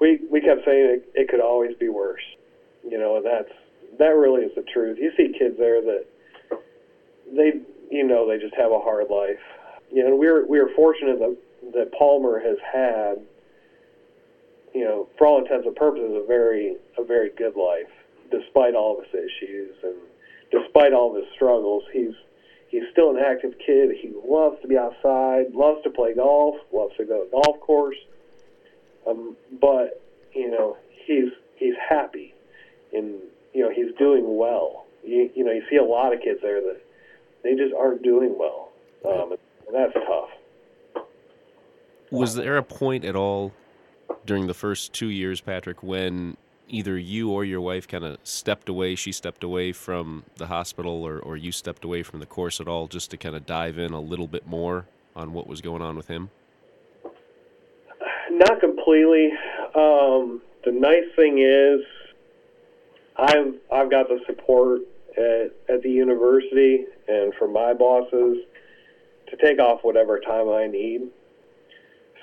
we 0.00 0.20
we 0.30 0.40
kept 0.40 0.64
saying 0.64 1.00
it, 1.00 1.10
it 1.14 1.28
could 1.28 1.40
always 1.40 1.76
be 1.76 1.88
worse. 1.88 2.22
You 2.88 2.98
know, 2.98 3.16
and 3.16 3.26
that's 3.26 3.52
that 3.98 4.14
really 4.16 4.42
is 4.42 4.54
the 4.54 4.62
truth. 4.62 4.98
You 4.98 5.12
see 5.16 5.36
kids 5.38 5.56
there 5.58 5.80
that 5.82 6.06
they 7.34 7.60
you 7.90 8.04
know 8.04 8.28
they 8.28 8.38
just 8.38 8.54
have 8.54 8.72
a 8.72 8.78
hard 8.78 9.10
life. 9.10 9.40
You 9.92 10.08
know, 10.08 10.16
we 10.16 10.30
were 10.30 10.46
we 10.46 10.60
were 10.60 10.70
fortunate 10.76 11.18
that 11.18 11.36
that 11.74 11.92
Palmer 11.92 12.38
has 12.40 12.56
had, 12.72 13.18
you 14.74 14.84
know, 14.84 15.08
for 15.16 15.26
all 15.26 15.42
intents 15.42 15.66
and 15.66 15.76
purposes, 15.76 16.10
a 16.12 16.26
very 16.26 16.76
a 16.96 17.04
very 17.04 17.30
good 17.30 17.56
life, 17.56 17.90
despite 18.30 18.74
all 18.74 18.98
of 18.98 19.04
his 19.04 19.14
issues 19.14 19.74
and 19.82 19.96
despite 20.50 20.92
all 20.92 21.10
of 21.10 21.16
his 21.16 21.32
struggles. 21.34 21.84
He's 21.92 22.14
he's 22.68 22.84
still 22.92 23.10
an 23.10 23.18
active 23.18 23.54
kid. 23.64 23.90
He 24.00 24.12
loves 24.26 24.60
to 24.62 24.68
be 24.68 24.78
outside, 24.78 25.54
loves 25.54 25.82
to 25.84 25.90
play 25.90 26.14
golf, 26.14 26.56
loves 26.72 26.96
to 26.96 27.04
go 27.04 27.24
to 27.24 27.30
golf 27.30 27.60
course. 27.60 27.96
Um, 29.08 29.36
but 29.60 30.02
you 30.34 30.50
know, 30.50 30.76
he's 31.06 31.30
he's 31.56 31.74
happy, 31.88 32.34
and 32.92 33.14
you 33.54 33.62
know 33.62 33.70
he's 33.70 33.94
doing 33.98 34.36
well. 34.36 34.86
You, 35.04 35.30
you 35.34 35.44
know, 35.44 35.52
you 35.52 35.62
see 35.70 35.76
a 35.76 35.84
lot 35.84 36.12
of 36.12 36.20
kids 36.20 36.40
there 36.42 36.60
that 36.60 36.80
they 37.42 37.54
just 37.54 37.74
aren't 37.74 38.02
doing 38.02 38.36
well, 38.38 38.70
um, 39.06 39.32
and 39.66 39.74
that's 39.74 39.94
tough. 39.94 41.04
Was 42.10 42.34
there 42.34 42.56
a 42.56 42.62
point 42.62 43.04
at 43.04 43.16
all 43.16 43.52
during 44.24 44.46
the 44.46 44.54
first 44.54 44.92
two 44.92 45.08
years, 45.08 45.40
Patrick, 45.40 45.82
when 45.82 46.36
either 46.68 46.98
you 46.98 47.30
or 47.30 47.44
your 47.44 47.60
wife 47.60 47.86
kind 47.86 48.04
of 48.04 48.18
stepped 48.24 48.68
away, 48.68 48.94
she 48.94 49.12
stepped 49.12 49.44
away 49.44 49.72
from 49.72 50.24
the 50.36 50.46
hospital, 50.46 51.06
or, 51.06 51.18
or 51.18 51.36
you 51.36 51.52
stepped 51.52 51.84
away 51.84 52.02
from 52.02 52.20
the 52.20 52.26
course 52.26 52.60
at 52.60 52.68
all 52.68 52.86
just 52.86 53.10
to 53.10 53.16
kind 53.16 53.36
of 53.36 53.46
dive 53.46 53.78
in 53.78 53.92
a 53.92 54.00
little 54.00 54.26
bit 54.26 54.46
more 54.46 54.86
on 55.14 55.32
what 55.32 55.46
was 55.46 55.60
going 55.60 55.82
on 55.82 55.96
with 55.96 56.08
him? 56.08 56.30
Not 58.38 58.60
completely. 58.60 59.32
Um, 59.74 60.40
the 60.64 60.70
nice 60.70 61.10
thing 61.16 61.38
is, 61.40 61.80
I've 63.16 63.54
I've 63.72 63.90
got 63.90 64.06
the 64.08 64.20
support 64.28 64.82
at, 65.16 65.50
at 65.68 65.82
the 65.82 65.90
university 65.90 66.84
and 67.08 67.34
from 67.34 67.52
my 67.52 67.74
bosses 67.74 68.38
to 69.28 69.36
take 69.44 69.58
off 69.58 69.80
whatever 69.82 70.20
time 70.20 70.48
I 70.48 70.68
need. 70.68 71.08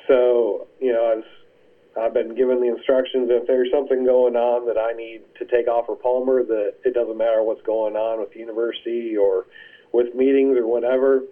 So 0.07 0.67
you 0.79 0.93
know, 0.93 1.17
I've 1.17 2.01
I've 2.01 2.13
been 2.13 2.33
given 2.33 2.61
the 2.61 2.73
instructions 2.73 3.27
if 3.29 3.45
there's 3.45 3.69
something 3.69 4.05
going 4.05 4.37
on 4.37 4.65
that 4.67 4.77
I 4.77 4.93
need 4.93 5.23
to 5.39 5.45
take 5.45 5.67
off 5.67 5.87
for 5.87 5.97
Palmer, 5.97 6.43
that 6.45 6.75
it 6.85 6.93
doesn't 6.93 7.17
matter 7.17 7.43
what's 7.43 7.61
going 7.63 7.97
on 7.97 8.21
with 8.21 8.31
the 8.31 8.39
university 8.39 9.17
or 9.17 9.47
with 9.91 10.15
meetings 10.15 10.57
or 10.57 10.65
whatever, 10.65 11.23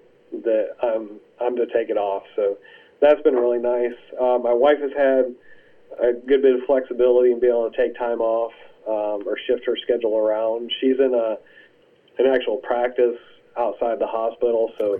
that 0.43 0.75
I'm 0.83 1.21
I'm 1.39 1.55
to 1.55 1.67
take 1.67 1.89
it 1.89 1.97
off. 1.97 2.23
So 2.35 2.57
that's 3.03 3.21
been 3.21 3.35
really 3.35 3.59
nice. 3.59 3.97
Uh, 4.19 4.39
my 4.41 4.53
wife 4.53 4.79
has 4.79 4.91
had 4.95 5.35
a 5.99 6.13
good 6.13 6.41
bit 6.41 6.55
of 6.55 6.61
flexibility 6.65 7.31
and 7.31 7.41
be 7.41 7.47
able 7.47 7.69
to 7.69 7.77
take 7.77 7.95
time 7.97 8.21
off 8.21 8.53
um, 8.87 9.27
or 9.27 9.37
shift 9.45 9.65
her 9.65 9.75
schedule 9.83 10.17
around. 10.17 10.71
She's 10.79 10.99
in 10.99 11.13
a 11.13 11.37
an 12.19 12.27
actual 12.27 12.57
practice 12.57 13.17
outside 13.57 13.99
the 13.99 14.07
hospital, 14.07 14.71
so 14.77 14.99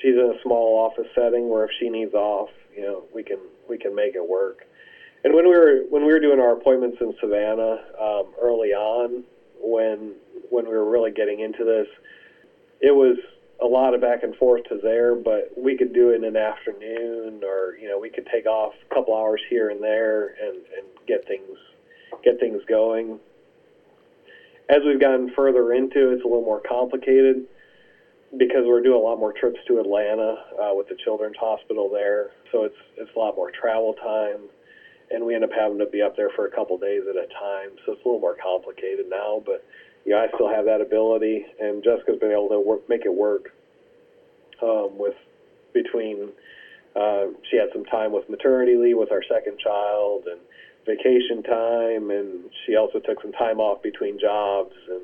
she's 0.00 0.14
in 0.14 0.34
a 0.36 0.42
small 0.42 0.78
office 0.78 1.06
setting 1.14 1.48
where 1.48 1.64
if 1.64 1.70
she 1.78 1.90
needs 1.90 2.14
off, 2.14 2.48
you 2.74 2.82
know, 2.82 3.04
we 3.14 3.22
can 3.22 3.38
we 3.68 3.78
can 3.78 3.94
make 3.94 4.14
it 4.14 4.26
work. 4.26 4.66
And 5.22 5.34
when 5.34 5.44
we 5.44 5.50
were 5.50 5.82
when 5.88 6.06
we 6.06 6.12
were 6.12 6.20
doing 6.20 6.40
our 6.40 6.52
appointments 6.52 6.98
in 7.00 7.14
Savannah 7.20 7.78
um, 8.00 8.32
early 8.40 8.72
on, 8.72 9.24
when 9.60 10.14
when 10.48 10.64
we 10.64 10.72
were 10.72 10.88
really 10.90 11.12
getting 11.12 11.40
into 11.40 11.64
this, 11.64 11.86
it 12.80 12.94
was 12.94 13.18
a 13.62 13.66
lot 13.66 13.94
of 13.94 14.00
back 14.00 14.22
and 14.22 14.34
forth 14.36 14.64
to 14.64 14.78
there, 14.82 15.14
but 15.14 15.52
we 15.56 15.76
could 15.76 15.92
do 15.92 16.10
it 16.10 16.16
in 16.16 16.24
an 16.24 16.36
afternoon, 16.36 17.42
or 17.44 17.76
you 17.80 17.88
know, 17.88 17.98
we 17.98 18.08
could 18.08 18.26
take 18.32 18.46
off 18.46 18.72
a 18.90 18.94
couple 18.94 19.14
hours 19.14 19.40
here 19.48 19.70
and 19.70 19.82
there 19.82 20.28
and 20.42 20.56
and 20.56 20.86
get 21.06 21.26
things 21.26 21.58
get 22.24 22.40
things 22.40 22.62
going. 22.68 23.18
As 24.68 24.78
we've 24.86 25.00
gotten 25.00 25.30
further 25.34 25.72
into 25.72 26.10
it, 26.10 26.14
it's 26.14 26.24
a 26.24 26.28
little 26.28 26.44
more 26.44 26.60
complicated 26.66 27.44
because 28.36 28.62
we're 28.64 28.80
doing 28.80 29.00
a 29.00 29.02
lot 29.02 29.18
more 29.18 29.32
trips 29.32 29.58
to 29.66 29.80
Atlanta 29.80 30.36
uh, 30.62 30.74
with 30.74 30.88
the 30.88 30.96
Children's 31.02 31.36
Hospital 31.38 31.90
there, 31.90 32.30
so 32.52 32.64
it's 32.64 32.76
it's 32.96 33.10
a 33.14 33.18
lot 33.18 33.34
more 33.34 33.50
travel 33.50 33.94
time 33.94 34.48
and 35.10 35.24
we 35.24 35.34
end 35.34 35.44
up 35.44 35.50
having 35.52 35.78
to 35.78 35.86
be 35.86 36.02
up 36.02 36.16
there 36.16 36.30
for 36.30 36.46
a 36.46 36.50
couple 36.50 36.78
days 36.78 37.02
at 37.08 37.16
a 37.16 37.26
time. 37.34 37.70
So 37.84 37.92
it's 37.92 38.04
a 38.04 38.08
little 38.08 38.20
more 38.20 38.36
complicated 38.40 39.06
now, 39.08 39.42
but 39.44 39.64
you 40.04 40.12
know, 40.12 40.18
I 40.18 40.28
still 40.34 40.48
have 40.48 40.64
that 40.64 40.80
ability, 40.80 41.46
and 41.60 41.82
Jessica's 41.82 42.18
been 42.18 42.32
able 42.32 42.48
to 42.48 42.60
work, 42.60 42.88
make 42.88 43.04
it 43.04 43.14
work 43.14 43.52
um, 44.62 44.98
with 44.98 45.14
between. 45.72 46.30
Uh, 46.96 47.26
she 47.48 47.56
had 47.56 47.68
some 47.72 47.84
time 47.84 48.12
with 48.12 48.28
maternity 48.28 48.76
leave 48.76 48.98
with 48.98 49.12
our 49.12 49.22
second 49.30 49.58
child 49.58 50.24
and 50.26 50.40
vacation 50.86 51.42
time, 51.42 52.10
and 52.10 52.50
she 52.66 52.74
also 52.74 52.98
took 52.98 53.22
some 53.22 53.32
time 53.32 53.60
off 53.60 53.80
between 53.82 54.18
jobs, 54.18 54.74
and 54.88 55.02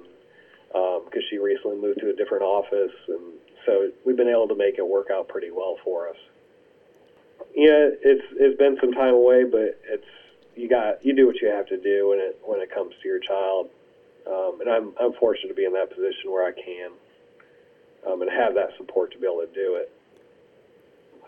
because 1.05 1.23
um, 1.23 1.29
she 1.31 1.38
recently 1.38 1.76
moved 1.76 2.00
to 2.00 2.11
a 2.11 2.12
different 2.12 2.43
office, 2.43 2.93
and 3.09 3.35
so 3.65 3.91
we've 4.05 4.17
been 4.17 4.29
able 4.29 4.49
to 4.49 4.57
make 4.57 4.79
it 4.79 4.87
work 4.87 5.09
out 5.12 5.29
pretty 5.29 5.50
well 5.50 5.76
for 5.85 6.09
us 6.09 6.17
yeah, 7.57 7.88
it's 8.03 8.25
it's 8.37 8.59
been 8.59 8.76
some 8.81 8.93
time 8.93 9.15
away, 9.15 9.45
but 9.45 9.81
it's 9.88 10.05
you 10.55 10.69
got 10.69 11.05
you 11.05 11.17
do 11.17 11.26
what 11.26 11.37
you 11.41 11.49
have 11.49 11.67
to 11.69 11.79
do 11.81 12.09
when 12.11 12.19
it 12.19 12.38
when 12.45 12.61
it 12.61 12.71
comes 12.71 12.95
to 13.03 13.09
your 13.09 13.19
child, 13.19 13.71
um, 14.26 14.61
and 14.61 14.71
I'm 14.71 14.92
I'm 15.00 15.12
fortunate 15.14 15.49
to 15.49 15.54
be 15.54 15.64
in 15.64 15.73
that 15.73 15.90
position 15.90 16.30
where 16.30 16.47
I 16.47 16.52
can 16.52 16.90
um, 18.06 18.23
and 18.23 18.30
have 18.30 18.54
that 18.54 18.71
support 18.76 19.12
to 19.12 19.18
be 19.18 19.26
able 19.26 19.47
to 19.47 19.52
do 19.52 19.76
it. 19.76 19.92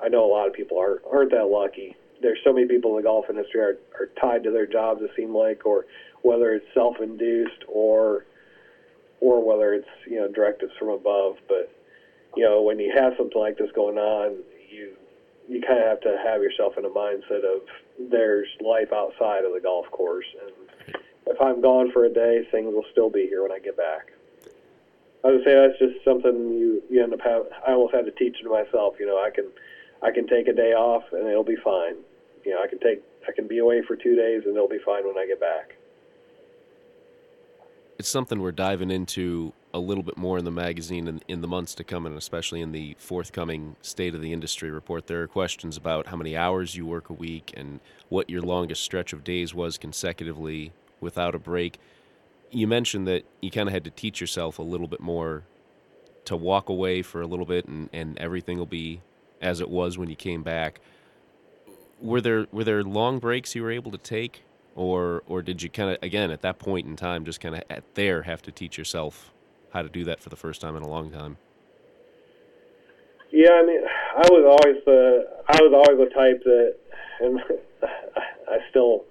I 0.03 0.09
know 0.09 0.25
a 0.25 0.31
lot 0.31 0.47
of 0.47 0.55
people 0.55 0.79
aren't 0.79 1.03
aren't 1.11 1.31
that 1.33 1.47
lucky. 1.47 1.97
There's 2.21 2.39
so 2.45 2.53
many 2.53 2.67
people 2.67 2.91
in 2.93 2.97
the 2.97 3.03
golf 3.03 3.27
industry 3.29 3.61
are 3.61 3.79
are 3.99 4.09
tied 4.21 4.45
to 4.45 4.51
their 4.51 4.67
jobs. 4.67 5.03
It 5.03 5.11
seems 5.17 5.33
like, 5.33 5.65
or 5.67 5.87
whether 6.23 6.55
it's 6.55 6.67
self-induced 6.75 7.65
or 7.69 8.27
or 9.21 9.45
whether 9.45 9.75
it's 9.75 9.89
you 10.07 10.19
know 10.19 10.29
directives 10.29 10.73
from 10.79 10.89
above. 10.89 11.37
But 11.49 11.73
you 12.37 12.45
know 12.45 12.63
when 12.63 12.79
you 12.79 12.93
have 12.97 13.15
something 13.17 13.41
like 13.41 13.59
this 13.59 13.71
going 13.75 13.99
on, 13.99 14.37
you 14.71 14.97
you 15.49 15.63
kind 15.63 15.81
of 15.81 15.87
have 15.87 16.01
to 16.03 16.17
have 16.25 16.43
yourself 16.43 16.75
in 16.77 16.85
a 16.85 16.91
mindset 16.91 17.45
of 17.45 17.63
there's 18.11 18.49
life 18.61 18.93
outside 18.93 19.45
of 19.45 19.53
the 19.53 19.61
golf 19.61 19.91
course, 19.91 20.27
and 20.43 20.53
if 21.31 21.41
I'm 21.41 21.61
gone 21.61 21.93
for 21.93 22.05
a 22.05 22.13
day, 22.13 22.47
things 22.51 22.73
will 22.73 22.85
still 22.93 23.11
be 23.11 23.27
here 23.27 23.43
when 23.43 23.53
I 23.53 23.59
get 23.59 23.77
back. 23.77 24.13
I 25.25 25.29
would 25.29 25.45
say 25.45 25.55
that's 25.55 25.79
just 25.79 26.05
something 26.05 26.53
you 26.53 26.83
you 26.89 27.03
end 27.03 27.13
up 27.13 27.21
having. 27.21 27.49
I 27.67 27.73
almost 27.73 27.95
had 27.95 28.05
to 28.05 28.13
teach 28.13 28.37
it 28.41 28.45
to 28.45 28.51
myself. 28.51 28.95
You 29.01 29.07
know, 29.07 29.19
I 29.19 29.31
can 29.31 29.47
I 30.03 30.11
can 30.11 30.27
take 30.27 30.49
a 30.49 30.53
day 30.53 30.73
off 30.73 31.05
and 31.13 31.27
it'll 31.27 31.45
be 31.45 31.57
fine. 31.57 31.97
You 32.45 32.55
know, 32.55 32.63
I 32.63 32.69
can 32.69 32.79
take 32.79 33.03
I 33.27 33.33
can 33.33 33.49
be 33.49 33.59
away 33.59 33.83
for 33.83 33.97
two 33.97 34.15
days 34.15 34.43
and 34.47 34.55
it'll 34.55 34.69
be 34.69 34.79
fine 34.85 35.07
when 35.07 35.19
I 35.19 35.27
get 35.27 35.41
back. 35.41 35.75
It's 37.99 38.09
something 38.09 38.41
we're 38.41 38.53
diving 38.53 38.93
into 38.93 39.53
a 39.75 39.81
little 39.81 40.05
bit 40.05 40.17
more 40.17 40.39
in 40.39 40.45
the 40.45 40.53
magazine 40.53 41.09
in, 41.09 41.21
in 41.27 41.41
the 41.41 41.49
months 41.49 41.75
to 41.75 41.85
come, 41.85 42.07
and 42.07 42.17
especially 42.17 42.61
in 42.61 42.71
the 42.71 42.97
forthcoming 42.99 43.75
State 43.83 44.15
of 44.15 44.23
the 44.23 44.33
Industry 44.33 44.71
report. 44.71 45.09
There 45.09 45.21
are 45.23 45.27
questions 45.27 45.77
about 45.77 46.07
how 46.07 46.17
many 46.17 46.37
hours 46.37 46.77
you 46.77 46.87
work 46.87 47.11
a 47.11 47.13
week 47.13 47.53
and 47.57 47.81
what 48.09 48.31
your 48.31 48.41
longest 48.41 48.83
stretch 48.83 49.13
of 49.13 49.25
days 49.25 49.53
was 49.53 49.79
consecutively 49.79 50.73
without 51.01 51.35
a 51.35 51.39
break. 51.39 51.79
You 52.51 52.67
mentioned 52.67 53.07
that 53.09 53.25
you 53.41 53.51
kind 53.51 53.69
of 53.69 53.73
had 53.73 53.85
to 53.85 53.91
teach 53.91 54.21
yourself 54.21 54.59
a 54.59 54.63
little 54.63 54.89
bit 54.89 55.01
more 55.01 55.45
to 56.25 56.37
walk 56.37 56.69
away 56.69 57.03
for 57.03 57.21
a 57.21 57.27
little 57.27 57.47
bit 57.47 57.67
and, 57.67 57.89
and 57.93 58.19
everything 58.19 58.59
will 58.59 58.67
be 58.67 59.01
as 59.41 59.61
it 59.61 59.71
was 59.71 59.97
when 59.97 60.11
you 60.11 60.17
came 60.17 60.43
back. 60.43 60.81
Were 62.01 62.21
there 62.21 62.47
were 62.53 62.65
there 62.65 62.85
long 62.85 63.19
breaks 63.19 63.55
you 63.55 63.63
were 63.63 63.71
able 63.71 63.91
to 63.91 63.99
take 63.99 64.45
or 64.77 65.23
or 65.27 65.43
did 65.43 65.63
you 65.63 65.69
kind 65.69 65.91
of 65.91 65.99
again 66.03 66.31
at 66.31 66.43
that 66.43 66.59
point 66.59 66.87
in 66.87 66.95
time 66.95 67.25
just 67.25 67.41
kind 67.41 67.57
of 67.57 67.65
at 67.69 67.83
there 67.95 68.23
have 68.23 68.41
to 68.43 68.53
teach 68.53 68.79
yourself 68.79 69.33
how 69.73 69.83
to 69.83 69.89
do 69.89 70.05
that 70.05 70.21
for 70.21 70.29
the 70.29 70.37
first 70.37 70.61
time 70.61 70.77
in 70.77 70.83
a 70.83 70.89
long 70.89 71.11
time. 71.11 71.37
Yeah, 73.31 73.53
I 73.53 73.63
mean, 73.67 73.81
I 73.85 74.27
was 74.31 74.45
always 74.45 74.83
the 74.85 75.27
I 75.49 75.63
was 75.63 75.73
always 75.75 76.09
the 76.09 76.15
type 76.15 76.43
that, 76.45 76.77
and 77.21 77.41
I 78.49 78.59
still 78.71 79.05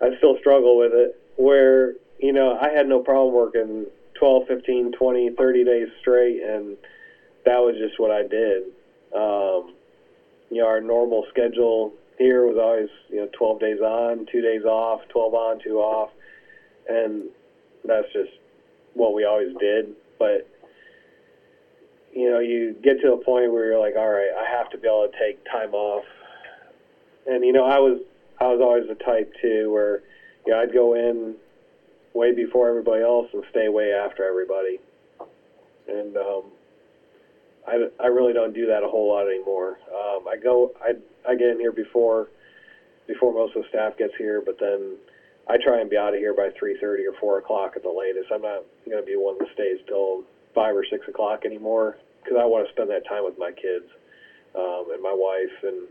I 0.00 0.16
still 0.18 0.36
struggle 0.38 0.78
with 0.78 0.92
it. 0.92 1.20
Where 1.36 1.94
you 2.18 2.32
know 2.32 2.58
I 2.58 2.70
had 2.70 2.88
no 2.88 3.00
problem 3.00 3.34
working 3.34 3.86
12, 4.18 4.46
15, 4.48 4.92
20, 4.92 5.30
30 5.30 5.64
days 5.64 5.88
straight, 6.00 6.42
and 6.42 6.76
that 7.44 7.58
was 7.58 7.76
just 7.78 7.98
what 8.00 8.10
I 8.10 8.22
did. 8.22 8.64
Um, 9.14 9.74
you 10.50 10.62
know, 10.62 10.66
our 10.66 10.80
normal 10.80 11.26
schedule 11.30 11.92
here 12.18 12.46
was 12.46 12.56
always 12.58 12.88
you 13.08 13.16
know 13.16 13.28
12 13.36 13.60
days 13.60 13.80
on, 13.80 14.26
two 14.30 14.40
days 14.40 14.64
off, 14.64 15.02
12 15.08 15.34
on, 15.34 15.60
two 15.62 15.78
off, 15.78 16.10
and 16.88 17.24
that's 17.84 18.10
just 18.12 18.30
what 18.94 19.14
we 19.14 19.24
always 19.24 19.54
did. 19.58 19.94
But 20.18 20.48
you 22.12 22.30
know, 22.30 22.38
you 22.38 22.74
get 22.82 23.00
to 23.02 23.12
a 23.12 23.18
point 23.18 23.52
where 23.52 23.66
you're 23.66 23.78
like, 23.78 23.94
all 23.96 24.08
right, 24.08 24.30
I 24.36 24.56
have 24.56 24.70
to 24.70 24.78
be 24.78 24.88
able 24.88 25.06
to 25.06 25.18
take 25.18 25.44
time 25.44 25.74
off. 25.74 26.04
And 27.26 27.44
you 27.44 27.52
know, 27.52 27.64
I 27.66 27.78
was 27.78 28.00
I 28.40 28.44
was 28.48 28.60
always 28.60 28.84
the 28.88 29.02
type 29.04 29.32
too 29.40 29.70
where 29.72 30.02
you 30.46 30.52
know 30.52 30.60
I'd 30.60 30.72
go 30.72 30.94
in 30.94 31.34
way 32.14 32.32
before 32.32 32.68
everybody 32.68 33.02
else 33.02 33.28
and 33.32 33.42
stay 33.50 33.68
way 33.68 33.92
after 33.92 34.24
everybody. 34.24 34.80
And 35.88 36.16
um, 36.16 36.44
I, 37.66 37.86
I 38.00 38.06
really 38.06 38.32
don't 38.32 38.54
do 38.54 38.66
that 38.66 38.82
a 38.82 38.88
whole 38.88 39.08
lot 39.08 39.28
anymore. 39.28 39.78
Um, 39.92 40.26
I 40.28 40.36
go 40.36 40.72
I 40.80 40.92
I 41.28 41.34
get 41.34 41.48
in 41.48 41.60
here 41.60 41.72
before 41.72 42.28
before 43.06 43.32
most 43.32 43.56
of 43.56 43.62
the 43.62 43.68
staff 43.68 43.96
gets 43.96 44.12
here, 44.18 44.42
but 44.44 44.58
then 44.58 44.96
I 45.48 45.56
try 45.62 45.80
and 45.80 45.88
be 45.88 45.96
out 45.96 46.14
of 46.14 46.18
here 46.18 46.34
by 46.34 46.50
3:30 46.50 47.06
or 47.06 47.12
4 47.20 47.38
o'clock 47.38 47.72
at 47.76 47.82
the 47.82 47.90
latest. 47.90 48.32
I'm 48.32 48.42
not 48.42 48.64
going 48.84 48.98
to 48.98 49.06
be 49.06 49.14
one 49.16 49.38
that 49.38 49.48
stays 49.54 49.78
till 49.86 50.24
five 50.54 50.74
or 50.74 50.84
six 50.90 51.06
o'clock 51.06 51.44
anymore 51.44 51.98
because 52.22 52.38
I 52.40 52.44
want 52.44 52.66
to 52.66 52.72
spend 52.72 52.90
that 52.90 53.06
time 53.06 53.24
with 53.24 53.38
my 53.38 53.52
kids 53.52 53.86
um, 54.56 54.90
and 54.90 55.02
my 55.02 55.14
wife, 55.14 55.54
and 55.62 55.86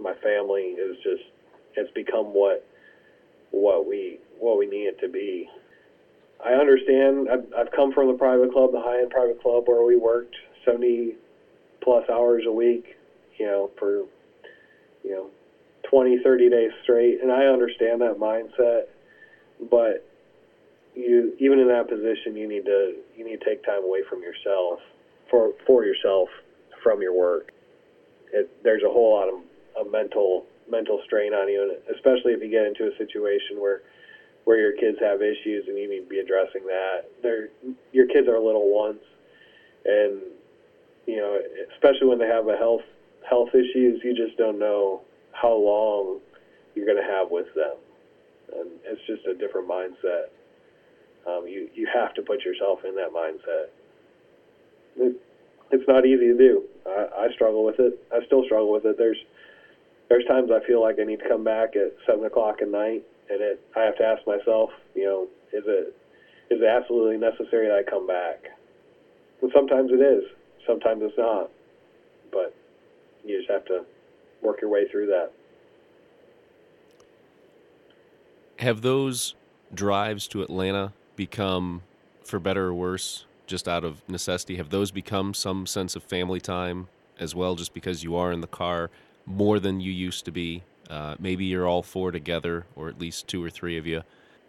my 0.00 0.14
family 0.24 0.74
is 0.74 0.96
just 1.04 1.22
it's 1.76 1.90
become 1.92 2.26
what 2.26 2.66
what 3.50 3.86
we 3.86 4.18
what 4.38 4.58
we 4.58 4.66
need 4.66 4.86
it 4.86 5.00
to 5.00 5.08
be. 5.08 5.48
I 6.44 6.52
understand. 6.52 7.28
I've, 7.30 7.44
I've 7.56 7.72
come 7.72 7.92
from 7.92 8.08
the 8.08 8.14
private 8.14 8.52
club, 8.52 8.72
the 8.72 8.80
high 8.80 9.00
end 9.00 9.10
private 9.10 9.42
club, 9.42 9.64
where 9.66 9.84
we 9.84 9.96
worked 9.96 10.34
70 10.64 11.14
plus 11.82 12.08
hours 12.10 12.44
a 12.46 12.52
week, 12.52 12.96
you 13.38 13.46
know, 13.46 13.70
for 13.78 14.04
you 15.04 15.10
know 15.10 15.30
20, 15.90 16.22
30 16.22 16.50
days 16.50 16.70
straight, 16.82 17.22
and 17.22 17.30
I 17.30 17.46
understand 17.46 18.00
that 18.00 18.18
mindset. 18.18 18.84
But 19.70 20.06
you, 20.94 21.34
even 21.38 21.58
in 21.58 21.68
that 21.68 21.88
position, 21.88 22.36
you 22.36 22.48
need 22.48 22.64
to 22.64 22.94
you 23.16 23.24
need 23.24 23.40
to 23.40 23.44
take 23.44 23.64
time 23.64 23.84
away 23.84 24.02
from 24.08 24.22
yourself 24.22 24.80
for 25.30 25.52
for 25.66 25.84
yourself 25.84 26.28
from 26.82 27.02
your 27.02 27.12
work. 27.12 27.52
It, 28.32 28.50
there's 28.62 28.82
a 28.82 28.90
whole 28.90 29.12
lot 29.12 29.28
of, 29.28 29.86
of 29.86 29.92
mental 29.92 30.46
mental 30.70 31.00
strain 31.04 31.32
on 31.34 31.48
you, 31.48 31.62
and 31.62 31.72
especially 31.94 32.32
if 32.32 32.42
you 32.42 32.50
get 32.50 32.66
into 32.66 32.86
a 32.86 32.96
situation 32.96 33.58
where 33.58 33.82
where 34.44 34.58
your 34.58 34.72
kids 34.72 34.98
have 35.00 35.22
issues 35.22 35.68
and 35.68 35.76
you 35.78 35.88
need 35.88 36.00
to 36.00 36.08
be 36.08 36.18
addressing 36.18 36.64
that. 36.66 37.04
They're, 37.22 37.50
your 37.92 38.06
kids 38.06 38.26
are 38.26 38.40
little 38.40 38.72
ones, 38.72 39.00
and 39.84 40.22
you 41.06 41.16
know, 41.16 41.40
especially 41.74 42.06
when 42.06 42.18
they 42.18 42.26
have 42.26 42.48
a 42.48 42.56
health 42.56 42.82
health 43.28 43.50
issues, 43.54 44.00
you 44.02 44.14
just 44.14 44.36
don't 44.38 44.58
know 44.58 45.02
how 45.32 45.54
long 45.54 46.20
you're 46.74 46.86
going 46.86 46.98
to 46.98 47.10
have 47.10 47.30
with 47.30 47.46
them, 47.54 47.76
and 48.56 48.70
it's 48.84 49.00
just 49.06 49.26
a 49.26 49.34
different 49.34 49.68
mindset. 49.68 50.30
Um, 51.26 51.46
you 51.46 51.68
you 51.74 51.86
have 51.92 52.14
to 52.14 52.22
put 52.22 52.44
yourself 52.44 52.80
in 52.84 52.94
that 52.96 53.10
mindset. 53.10 53.66
It, 54.96 55.16
it's 55.70 55.86
not 55.86 56.04
easy 56.04 56.26
to 56.26 56.36
do. 56.36 56.64
I, 56.86 57.26
I 57.26 57.32
struggle 57.34 57.64
with 57.64 57.78
it. 57.78 58.02
I 58.12 58.24
still 58.26 58.44
struggle 58.44 58.72
with 58.72 58.84
it. 58.84 58.96
There's 58.98 59.18
there's 60.10 60.24
times 60.24 60.50
I 60.52 60.66
feel 60.66 60.82
like 60.82 60.96
I 61.00 61.04
need 61.04 61.20
to 61.20 61.28
come 61.28 61.44
back 61.44 61.76
at 61.76 61.94
seven 62.04 62.24
o'clock 62.24 62.56
at 62.60 62.68
night, 62.68 63.04
and 63.30 63.40
it 63.40 63.62
I 63.74 63.80
have 63.82 63.96
to 63.96 64.04
ask 64.04 64.26
myself, 64.26 64.70
you 64.94 65.04
know, 65.04 65.28
is 65.52 65.64
it 65.66 65.96
is 66.50 66.60
it 66.60 66.64
absolutely 66.64 67.16
necessary 67.16 67.68
that 67.68 67.76
I 67.76 67.88
come 67.88 68.06
back? 68.06 68.44
And 69.40 69.50
sometimes 69.54 69.90
it 69.92 70.00
is. 70.02 70.24
Sometimes 70.66 71.02
it's 71.04 71.16
not. 71.16 71.48
But 72.32 72.54
you 73.24 73.38
just 73.38 73.50
have 73.50 73.64
to 73.66 73.84
work 74.42 74.60
your 74.60 74.68
way 74.68 74.88
through 74.90 75.06
that. 75.06 75.30
Have 78.58 78.82
those 78.82 79.34
drives 79.72 80.26
to 80.28 80.42
Atlanta 80.42 80.92
become, 81.16 81.82
for 82.24 82.38
better 82.38 82.66
or 82.66 82.74
worse, 82.74 83.24
just 83.46 83.68
out 83.68 83.84
of 83.84 84.02
necessity? 84.08 84.56
Have 84.56 84.70
those 84.70 84.90
become 84.90 85.34
some 85.34 85.66
sense 85.66 85.94
of 85.96 86.02
family 86.02 86.40
time 86.40 86.88
as 87.18 87.34
well, 87.34 87.54
just 87.54 87.72
because 87.72 88.02
you 88.02 88.16
are 88.16 88.32
in 88.32 88.40
the 88.40 88.46
car 88.46 88.90
more 89.30 89.60
than 89.60 89.80
you 89.80 89.92
used 89.92 90.24
to 90.24 90.30
be? 90.30 90.62
Uh, 90.88 91.14
maybe 91.18 91.44
you're 91.44 91.66
all 91.66 91.82
four 91.82 92.10
together, 92.10 92.66
or 92.74 92.88
at 92.88 92.98
least 92.98 93.28
two 93.28 93.42
or 93.42 93.50
three 93.50 93.78
of 93.78 93.86
you, 93.86 94.02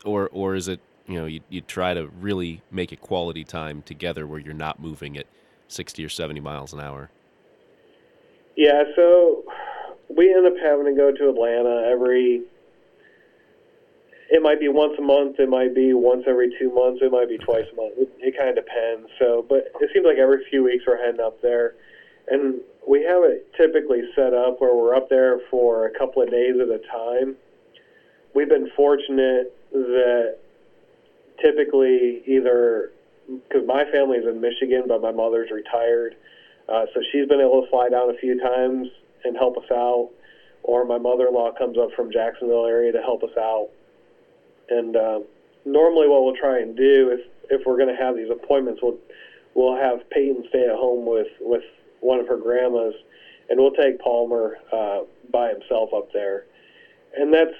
or 0.03 0.27
or 0.31 0.55
is 0.55 0.67
it 0.67 0.79
you 1.07 1.19
know 1.19 1.25
you 1.25 1.41
you 1.49 1.61
try 1.61 1.93
to 1.93 2.07
really 2.07 2.61
make 2.71 2.91
it 2.91 2.99
quality 2.99 3.43
time 3.43 3.83
together 3.83 4.25
where 4.25 4.39
you're 4.39 4.53
not 4.53 4.79
moving 4.79 5.17
at 5.17 5.27
sixty 5.67 6.03
or 6.03 6.09
seventy 6.09 6.39
miles 6.39 6.73
an 6.73 6.79
hour? 6.79 7.11
Yeah, 8.55 8.83
so 8.95 9.43
we 10.09 10.33
end 10.33 10.45
up 10.45 10.53
having 10.61 10.85
to 10.85 10.93
go 10.93 11.11
to 11.11 11.29
Atlanta 11.29 11.87
every. 11.91 12.41
It 14.33 14.41
might 14.41 14.59
be 14.59 14.69
once 14.69 14.93
a 14.97 15.01
month. 15.01 15.39
It 15.39 15.49
might 15.49 15.75
be 15.75 15.93
once 15.93 16.23
every 16.25 16.55
two 16.57 16.73
months. 16.73 17.01
It 17.01 17.11
might 17.11 17.27
be 17.27 17.37
twice 17.37 17.65
a 17.71 17.75
month. 17.75 17.93
It, 17.97 18.09
it 18.19 18.37
kind 18.37 18.49
of 18.49 18.55
depends. 18.55 19.09
So, 19.19 19.45
but 19.47 19.67
it 19.79 19.89
seems 19.93 20.05
like 20.05 20.17
every 20.17 20.45
few 20.49 20.63
weeks 20.63 20.85
we're 20.87 20.97
heading 20.97 21.19
up 21.19 21.41
there, 21.41 21.75
and 22.31 22.61
we 22.87 23.03
have 23.03 23.23
it 23.23 23.53
typically 23.55 24.01
set 24.15 24.33
up 24.33 24.61
where 24.61 24.73
we're 24.73 24.95
up 24.95 25.09
there 25.09 25.39
for 25.51 25.85
a 25.85 25.91
couple 25.91 26.21
of 26.21 26.31
days 26.31 26.55
at 26.59 26.69
a 26.69 26.79
time. 26.79 27.35
We've 28.33 28.49
been 28.49 28.69
fortunate 28.75 29.53
that 29.71 30.37
typically 31.41 32.23
either 32.25 32.91
because 33.27 33.67
my 33.67 33.83
family's 33.91 34.25
in 34.25 34.39
Michigan, 34.41 34.85
but 34.87 35.01
my 35.01 35.11
mother's 35.11 35.51
retired, 35.51 36.15
uh, 36.69 36.85
so 36.93 37.01
she's 37.11 37.27
been 37.27 37.41
able 37.41 37.63
to 37.63 37.69
fly 37.69 37.89
down 37.89 38.09
a 38.09 38.17
few 38.17 38.39
times 38.39 38.87
and 39.23 39.35
help 39.35 39.57
us 39.57 39.69
out, 39.71 40.09
or 40.63 40.85
my 40.85 40.97
mother-in-law 40.97 41.51
comes 41.57 41.77
up 41.77 41.89
from 41.95 42.11
Jacksonville 42.11 42.65
area 42.65 42.91
to 42.91 43.01
help 43.01 43.23
us 43.23 43.35
out. 43.37 43.69
And 44.69 44.95
uh, 44.95 45.19
normally, 45.65 46.07
what 46.07 46.23
we'll 46.23 46.35
try 46.35 46.59
and 46.59 46.75
do 46.75 47.09
if 47.11 47.19
if 47.49 47.65
we're 47.65 47.77
going 47.77 47.93
to 47.93 48.01
have 48.01 48.15
these 48.15 48.29
appointments, 48.31 48.81
we'll 48.81 48.97
we'll 49.53 49.75
have 49.75 50.09
Peyton 50.09 50.45
stay 50.49 50.63
at 50.63 50.75
home 50.75 51.05
with 51.05 51.27
with 51.41 51.63
one 52.01 52.19
of 52.19 52.27
her 52.27 52.37
grandmas, 52.37 52.93
and 53.49 53.59
we'll 53.59 53.71
take 53.71 53.99
Palmer 53.99 54.57
uh, 54.71 54.99
by 55.31 55.49
himself 55.49 55.89
up 55.95 56.11
there. 56.11 56.45
And 57.15 57.33
that's 57.33 57.55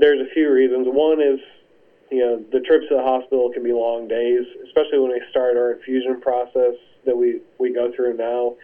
there's 0.00 0.20
a 0.20 0.32
few 0.32 0.50
reasons. 0.50 0.86
One 0.88 1.20
is 1.20 1.40
you 2.10 2.20
know 2.20 2.44
the 2.50 2.60
trips 2.60 2.86
to 2.88 2.96
the 2.96 3.02
hospital 3.02 3.50
can 3.52 3.62
be 3.62 3.72
long 3.72 4.08
days, 4.08 4.44
especially 4.66 4.98
when 4.98 5.12
we 5.12 5.22
start 5.30 5.56
our 5.56 5.72
infusion 5.72 6.20
process 6.20 6.74
that 7.04 7.16
we 7.16 7.40
we 7.58 7.72
go 7.72 7.92
through 7.94 8.16
now. 8.16 8.56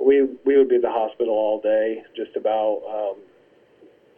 We 0.00 0.22
we 0.44 0.56
would 0.56 0.68
be 0.68 0.76
at 0.76 0.82
the 0.82 0.90
hospital 0.90 1.34
all 1.34 1.60
day, 1.60 2.02
just 2.14 2.36
about 2.36 2.82
um, 2.88 3.22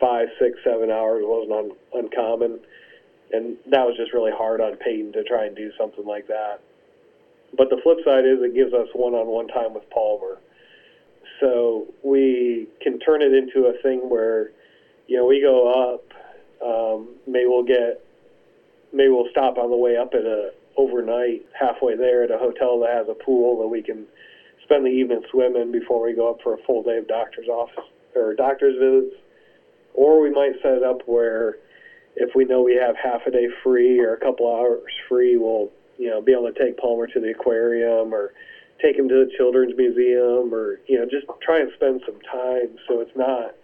five, 0.00 0.28
six, 0.40 0.59
seven 0.64 0.90
hours 0.90 1.22
wasn't 1.24 1.52
un, 1.52 1.70
uncommon, 1.94 2.61
and 3.33 3.57
that 3.66 3.87
was 3.87 3.96
just 3.96 4.12
really 4.12 4.33
hard 4.33 4.61
on 4.61 4.76
Peyton 4.76 5.12
to 5.12 5.24
try 5.24 5.46
and 5.46 5.57
do 5.57 5.70
something 5.78 6.07
like 6.07 6.26
that. 6.28 6.61
But 7.56 7.70
the 7.70 7.78
flip 7.82 7.98
side 8.04 8.24
is 8.24 8.38
it 8.40 8.54
gives 8.54 8.72
us 8.72 8.88
one-on-one 8.94 9.48
time 9.48 9.74
with 9.74 9.88
Palmer, 9.90 10.38
so 11.40 11.87
we 12.02 12.68
can 12.80 12.98
turn 12.98 13.22
it 13.22 13.32
into 13.32 13.66
a 13.66 13.82
thing 13.82 14.08
where, 14.11 14.50
you 15.06 15.16
know, 15.16 15.26
we 15.26 15.40
go 15.40 15.94
up. 15.94 16.04
Um, 16.61 17.14
maybe 17.26 17.46
we'll 17.46 17.64
get, 17.64 18.04
maybe 18.92 19.08
we'll 19.11 19.30
stop 19.30 19.58
on 19.58 19.70
the 19.70 19.76
way 19.76 19.96
up 19.96 20.12
at 20.14 20.24
a 20.24 20.50
overnight 20.76 21.44
halfway 21.58 21.96
there 21.96 22.22
at 22.22 22.30
a 22.30 22.38
hotel 22.38 22.80
that 22.80 22.90
has 22.90 23.06
a 23.08 23.14
pool 23.14 23.58
that 23.61 23.66
we 23.66 23.82
can 23.82 24.06
spend 24.62 24.84
the 24.84 24.90
evening 24.90 25.22
swimming 25.30 25.72
before 25.72 26.02
we 26.04 26.14
go 26.14 26.30
up 26.30 26.38
for 26.42 26.54
a 26.54 26.58
full 26.66 26.82
day 26.82 26.98
of 26.98 27.08
doctor's 27.08 27.48
office 27.48 27.84
or 28.14 28.34
doctor's 28.34 28.78
visits. 28.78 29.16
Or 29.94 30.20
we 30.20 30.30
might 30.30 30.52
set 30.62 30.74
it 30.74 30.82
up 30.82 31.02
where 31.06 31.56
if 32.16 32.34
we 32.34 32.44
know 32.44 32.62
we 32.62 32.76
have 32.76 32.96
half 32.96 33.22
a 33.26 33.30
day 33.30 33.48
free 33.62 33.98
or 34.00 34.14
a 34.14 34.20
couple 34.20 34.52
hours 34.52 34.92
free, 35.08 35.37
we'll 35.37 35.70
you 35.98 36.08
know 36.08 36.20
be 36.20 36.32
able 36.32 36.50
to 36.50 36.58
take 36.58 36.78
Palmer 36.78 37.06
to 37.06 37.20
the 37.20 37.30
aquarium 37.30 38.14
or 38.14 38.32
take 38.80 38.96
him 38.96 39.08
to 39.08 39.26
the 39.26 39.30
children's 39.37 39.76
museum 39.76 40.54
or 40.54 40.80
you 40.87 40.98
know 40.98 41.04
just 41.04 41.26
try 41.42 41.61
and 41.61 41.70
spend 41.74 42.00
some 42.06 42.20
time 42.30 42.78
so 42.87 43.00
it's 43.00 43.16
not 43.16 43.54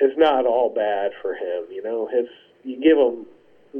it's 0.00 0.18
not 0.18 0.46
all 0.46 0.72
bad 0.74 1.12
for 1.20 1.34
him. 1.34 1.64
You 1.70 1.82
know, 1.82 2.08
it's 2.10 2.30
you 2.64 2.80
give 2.80 2.98
him 2.98 3.26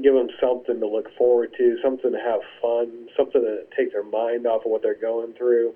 give 0.03 0.15
them 0.15 0.29
something 0.41 0.79
to 0.79 0.87
look 0.87 1.07
forward 1.17 1.53
to, 1.59 1.77
something 1.83 2.13
to 2.13 2.19
have 2.19 2.41
fun, 2.63 3.09
something 3.17 3.41
to 3.41 3.65
take 3.77 3.93
their 3.93 4.05
mind 4.05 4.47
off 4.47 4.65
of 4.65 4.71
what 4.71 4.83
they're 4.83 4.95
going 4.95 5.33
through. 5.33 5.75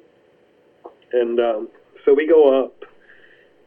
And 1.12 1.40
um, 1.40 1.68
so 2.04 2.14
we 2.14 2.28
go 2.28 2.64
up. 2.64 2.84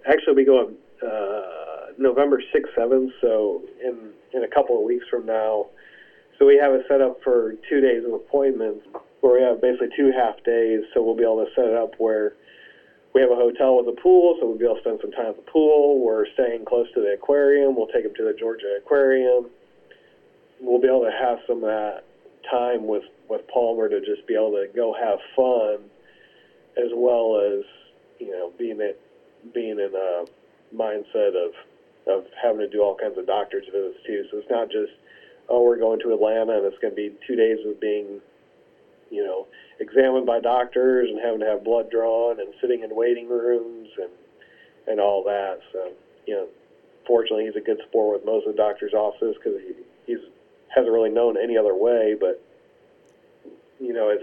Actually, 0.09 0.35
we 0.35 0.45
go 0.45 0.61
up 0.61 0.71
uh, 1.03 1.91
November 1.97 2.41
sixth, 2.53 2.71
seventh. 2.77 3.11
So 3.21 3.63
in 3.83 4.11
in 4.33 4.43
a 4.43 4.47
couple 4.47 4.77
of 4.77 4.83
weeks 4.83 5.05
from 5.09 5.25
now. 5.25 5.67
So 6.37 6.45
we 6.45 6.57
have 6.57 6.73
it 6.73 6.85
set 6.87 7.01
up 7.01 7.19
for 7.23 7.55
two 7.69 7.81
days 7.81 8.03
of 8.05 8.13
appointments, 8.13 8.85
where 9.21 9.39
we 9.39 9.41
have 9.41 9.61
basically 9.61 9.89
two 9.95 10.11
half 10.11 10.43
days. 10.43 10.81
So 10.93 11.01
we'll 11.01 11.15
be 11.15 11.23
able 11.23 11.45
to 11.45 11.51
set 11.55 11.65
it 11.65 11.75
up 11.75 11.95
where 11.97 12.33
we 13.13 13.21
have 13.21 13.31
a 13.31 13.35
hotel 13.35 13.77
with 13.77 13.87
a 13.97 13.99
pool, 13.99 14.37
so 14.39 14.47
we'll 14.47 14.57
be 14.57 14.65
able 14.65 14.75
to 14.75 14.81
spend 14.81 14.99
some 15.01 15.11
time 15.11 15.29
at 15.29 15.35
the 15.37 15.51
pool. 15.51 15.99
We're 15.99 16.25
staying 16.33 16.65
close 16.65 16.87
to 16.93 17.01
the 17.01 17.13
aquarium. 17.13 17.75
We'll 17.75 17.87
take 17.87 18.03
them 18.03 18.13
to 18.15 18.23
the 18.23 18.33
Georgia 18.37 18.77
Aquarium 18.77 19.47
we'll 20.59 20.81
be 20.81 20.87
able 20.87 21.01
to 21.03 21.11
have 21.11 21.39
some 21.47 21.57
of 21.57 21.69
that 21.69 22.03
time 22.49 22.87
with 22.87 23.03
with 23.29 23.41
Palmer 23.53 23.89
to 23.89 23.99
just 23.99 24.25
be 24.25 24.35
able 24.35 24.51
to 24.51 24.67
go 24.73 24.93
have 24.93 25.19
fun, 25.35 25.89
as 26.77 26.91
well 26.95 27.41
as 27.41 27.65
you 28.19 28.31
know 28.31 28.51
being 28.57 28.79
it 28.79 28.99
being 29.53 29.79
in 29.79 29.91
a 29.93 30.25
mindset 30.75 31.35
of 31.35 31.53
of 32.07 32.25
having 32.41 32.59
to 32.59 32.69
do 32.69 32.81
all 32.81 32.95
kinds 32.95 33.17
of 33.17 33.27
doctor's 33.27 33.65
visits 33.71 33.99
too. 34.05 34.25
So 34.31 34.37
it's 34.37 34.49
not 34.49 34.69
just 34.69 34.91
oh 35.49 35.63
we're 35.63 35.77
going 35.77 35.99
to 35.99 36.13
Atlanta 36.13 36.57
and 36.57 36.65
it's 36.65 36.77
going 36.79 36.91
to 36.91 36.95
be 36.95 37.11
two 37.25 37.35
days 37.35 37.57
of 37.65 37.79
being 37.79 38.19
you 39.09 39.23
know 39.23 39.47
examined 39.79 40.25
by 40.25 40.39
doctors 40.39 41.09
and 41.09 41.19
having 41.23 41.39
to 41.39 41.45
have 41.45 41.63
blood 41.63 41.89
drawn 41.89 42.39
and 42.39 42.53
sitting 42.61 42.83
in 42.83 42.95
waiting 42.95 43.29
rooms 43.29 43.89
and 43.97 44.11
and 44.87 44.99
all 44.99 45.23
that. 45.23 45.59
So 45.71 45.91
you 46.25 46.35
know, 46.35 46.47
fortunately 47.05 47.45
he's 47.45 47.55
a 47.55 47.65
good 47.65 47.79
sport 47.87 48.19
with 48.19 48.25
most 48.25 48.47
of 48.47 48.55
the 48.55 48.57
doctor's 48.57 48.93
offices 48.93 49.35
because 49.37 49.59
he, 49.61 49.73
he's 50.05 50.23
hasn't 50.73 50.91
really 50.91 51.09
known 51.09 51.37
any 51.41 51.57
other 51.57 51.75
way. 51.75 52.15
But 52.19 52.41
you 53.79 53.93
know, 53.93 54.09
if 54.09 54.21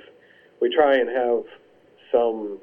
we 0.61 0.75
try 0.75 0.97
and 0.97 1.09
have 1.09 1.45
some 2.11 2.59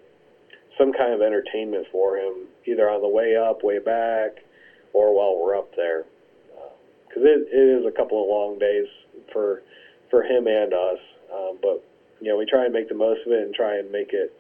some 0.78 0.94
kind 0.94 1.14
of 1.14 1.22
entertainment 1.22 1.88
for 1.92 2.18
him, 2.18 2.34
either 2.66 2.90
on 2.90 3.02
the 3.02 3.08
way 3.08 3.36
up, 3.36 3.64
way 3.64 3.80
back, 3.80 4.44
or 4.94 5.16
while 5.16 5.38
we're 5.40 5.58
up 5.58 5.76
there, 5.76 6.06
because 7.12 7.24
it, 7.28 7.48
it 7.52 7.80
is 7.82 7.86
a 7.86 7.92
couple 7.92 8.22
of 8.24 8.30
long 8.30 8.58
days 8.60 8.88
for 9.34 9.62
for 10.10 10.24
him 10.24 10.48
and 10.48 10.74
us. 10.74 11.00
Um, 11.34 11.58
but 11.62 11.84
you 12.22 12.30
know, 12.30 12.38
we 12.38 12.46
try 12.46 12.64
and 12.66 12.74
make 12.74 12.88
the 12.90 12.96
most 12.96 13.22
of 13.26 13.32
it 13.34 13.42
and 13.44 13.54
try 13.54 13.78
and 13.78 13.92
make 13.92 14.14
it 14.14 14.32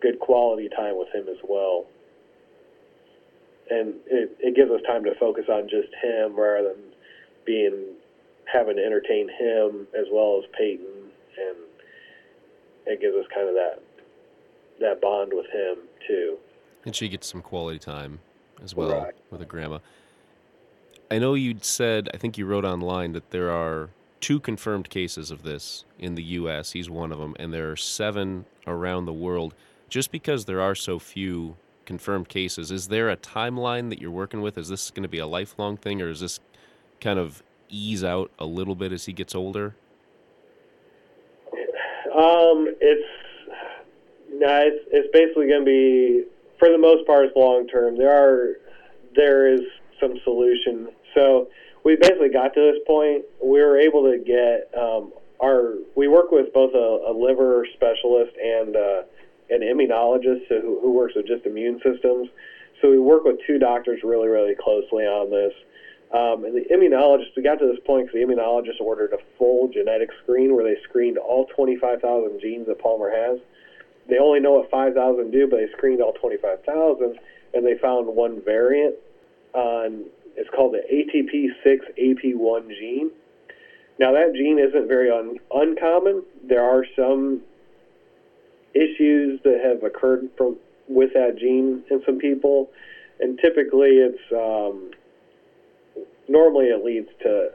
good 0.00 0.20
quality 0.20 0.68
time 0.68 0.96
with 0.98 1.08
him 1.14 1.26
as 1.28 1.38
well. 1.48 1.86
and 3.70 3.94
it, 4.06 4.36
it 4.40 4.54
gives 4.54 4.70
us 4.70 4.80
time 4.86 5.02
to 5.04 5.14
focus 5.18 5.44
on 5.48 5.68
just 5.68 5.88
him 6.02 6.38
rather 6.38 6.68
than 6.74 6.82
being 7.46 7.94
having 8.52 8.76
to 8.76 8.84
entertain 8.84 9.28
him 9.28 9.86
as 9.98 10.04
well 10.12 10.38
as 10.42 10.50
Peyton, 10.58 11.10
and 11.38 11.56
it 12.86 13.00
gives 13.00 13.16
us 13.16 13.24
kind 13.34 13.48
of 13.48 13.54
that 13.54 13.80
that 14.80 15.00
bond 15.00 15.32
with 15.32 15.46
him 15.46 15.76
too. 16.06 16.36
And 16.84 16.94
she 16.94 17.08
gets 17.08 17.26
some 17.26 17.40
quality 17.40 17.78
time 17.78 18.20
as 18.62 18.74
well 18.74 18.90
Right. 19.04 19.14
with 19.30 19.40
a 19.40 19.46
grandma. 19.46 19.78
I 21.14 21.18
know 21.18 21.34
you'd 21.34 21.64
said, 21.64 22.10
I 22.12 22.16
think 22.16 22.36
you 22.36 22.44
wrote 22.44 22.64
online 22.64 23.12
that 23.12 23.30
there 23.30 23.48
are 23.48 23.90
two 24.18 24.40
confirmed 24.40 24.90
cases 24.90 25.30
of 25.30 25.44
this 25.44 25.84
in 25.96 26.16
the 26.16 26.24
U.S. 26.24 26.72
He's 26.72 26.90
one 26.90 27.12
of 27.12 27.20
them, 27.20 27.36
and 27.38 27.54
there 27.54 27.70
are 27.70 27.76
seven 27.76 28.46
around 28.66 29.04
the 29.04 29.12
world. 29.12 29.54
Just 29.88 30.10
because 30.10 30.46
there 30.46 30.60
are 30.60 30.74
so 30.74 30.98
few 30.98 31.54
confirmed 31.86 32.28
cases, 32.28 32.72
is 32.72 32.88
there 32.88 33.10
a 33.10 33.16
timeline 33.16 33.90
that 33.90 34.00
you're 34.00 34.10
working 34.10 34.42
with? 34.42 34.58
Is 34.58 34.68
this 34.68 34.90
going 34.90 35.04
to 35.04 35.08
be 35.08 35.20
a 35.20 35.26
lifelong 35.26 35.76
thing, 35.76 36.02
or 36.02 36.08
is 36.08 36.18
this 36.18 36.40
kind 37.00 37.20
of 37.20 37.44
ease 37.68 38.02
out 38.02 38.32
a 38.40 38.44
little 38.44 38.74
bit 38.74 38.90
as 38.90 39.06
he 39.06 39.12
gets 39.12 39.36
older? 39.36 39.76
Um, 42.12 42.74
it's 42.80 43.08
no, 44.32 44.62
it's 44.66 44.84
it's 44.90 45.08
basically 45.12 45.46
going 45.46 45.60
to 45.60 45.64
be 45.64 46.24
for 46.58 46.70
the 46.70 46.78
most 46.78 47.06
part 47.06 47.26
it's 47.26 47.36
long 47.36 47.68
term. 47.68 47.96
There 47.96 48.10
are 48.10 48.56
there 49.14 49.54
is 49.54 49.60
some 50.00 50.18
solution. 50.24 50.88
So 51.14 51.48
we 51.84 51.96
basically 51.96 52.30
got 52.30 52.54
to 52.54 52.72
this 52.72 52.82
point. 52.86 53.24
We 53.42 53.60
were 53.60 53.78
able 53.78 54.02
to 54.10 54.18
get 54.18 54.70
um, 54.78 55.12
our 55.42 55.74
we 55.96 56.08
work 56.08 56.30
with 56.30 56.52
both 56.52 56.74
a, 56.74 57.10
a 57.10 57.12
liver 57.12 57.66
specialist 57.74 58.32
and 58.42 58.76
uh, 58.76 59.02
an 59.50 59.60
immunologist 59.60 60.46
who, 60.48 60.80
who 60.80 60.92
works 60.92 61.14
with 61.14 61.26
just 61.26 61.46
immune 61.46 61.80
systems. 61.84 62.28
So 62.80 62.90
we 62.90 62.98
work 62.98 63.24
with 63.24 63.36
two 63.46 63.58
doctors 63.58 64.00
really 64.02 64.28
really 64.28 64.54
closely 64.54 65.04
on 65.04 65.30
this. 65.30 65.52
Um, 66.12 66.44
and 66.44 66.54
the 66.54 66.64
immunologist, 66.72 67.34
we 67.36 67.42
got 67.42 67.58
to 67.58 67.66
this 67.66 67.80
point 67.84 68.06
because 68.06 68.20
the 68.20 68.24
immunologist 68.24 68.80
ordered 68.80 69.12
a 69.12 69.18
full 69.36 69.66
genetic 69.68 70.10
screen 70.22 70.54
where 70.54 70.62
they 70.62 70.80
screened 70.82 71.18
all 71.18 71.46
25,000 71.46 72.40
genes 72.40 72.68
that 72.68 72.78
Palmer 72.78 73.10
has. 73.10 73.40
They 74.08 74.18
only 74.18 74.38
know 74.38 74.52
what 74.52 74.70
5,000 74.70 75.32
do, 75.32 75.48
but 75.48 75.56
they 75.56 75.68
screened 75.76 76.00
all 76.00 76.12
25,000, 76.12 77.18
and 77.54 77.66
they 77.66 77.76
found 77.78 78.06
one 78.06 78.40
variant 78.44 78.94
on, 79.54 80.04
it's 80.36 80.50
called 80.50 80.74
the 80.74 80.82
ATP6AP1 80.92 82.68
gene. 82.68 83.10
Now, 83.98 84.12
that 84.12 84.34
gene 84.34 84.58
isn't 84.58 84.88
very 84.88 85.10
un- 85.10 85.38
uncommon. 85.52 86.24
There 86.42 86.62
are 86.62 86.84
some 86.96 87.42
issues 88.74 89.40
that 89.44 89.60
have 89.64 89.84
occurred 89.84 90.28
from 90.36 90.56
with 90.88 91.14
that 91.14 91.38
gene 91.38 91.82
in 91.90 92.02
some 92.04 92.18
people, 92.18 92.70
and 93.20 93.38
typically 93.38 93.98
it's 94.02 94.20
um, 94.32 94.90
normally 96.28 96.66
it 96.66 96.84
leads 96.84 97.08
to 97.22 97.50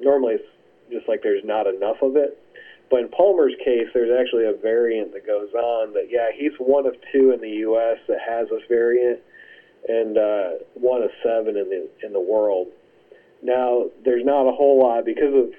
normally 0.00 0.34
it's 0.34 0.44
just 0.90 1.08
like 1.08 1.22
there's 1.22 1.44
not 1.44 1.66
enough 1.66 1.96
of 2.02 2.16
it. 2.16 2.38
But 2.90 3.00
in 3.00 3.08
Palmer's 3.08 3.54
case, 3.64 3.88
there's 3.94 4.12
actually 4.12 4.44
a 4.44 4.52
variant 4.52 5.12
that 5.14 5.26
goes 5.26 5.52
on 5.54 5.94
that 5.94 6.08
yeah 6.10 6.30
he's 6.36 6.52
one 6.58 6.86
of 6.86 6.94
two 7.12 7.32
in 7.32 7.40
the 7.40 7.62
U.S. 7.68 7.98
that 8.08 8.18
has 8.26 8.48
this 8.50 8.62
variant, 8.68 9.20
and 9.88 10.16
uh, 10.16 10.50
one 10.74 11.02
of 11.02 11.10
seven 11.22 11.56
in 11.56 11.68
the 11.68 11.88
in 12.06 12.12
the 12.12 12.20
world. 12.20 12.68
Now 13.42 13.86
there's 14.04 14.24
not 14.24 14.48
a 14.48 14.52
whole 14.52 14.80
lot 14.82 15.04
because 15.04 15.34
of 15.34 15.50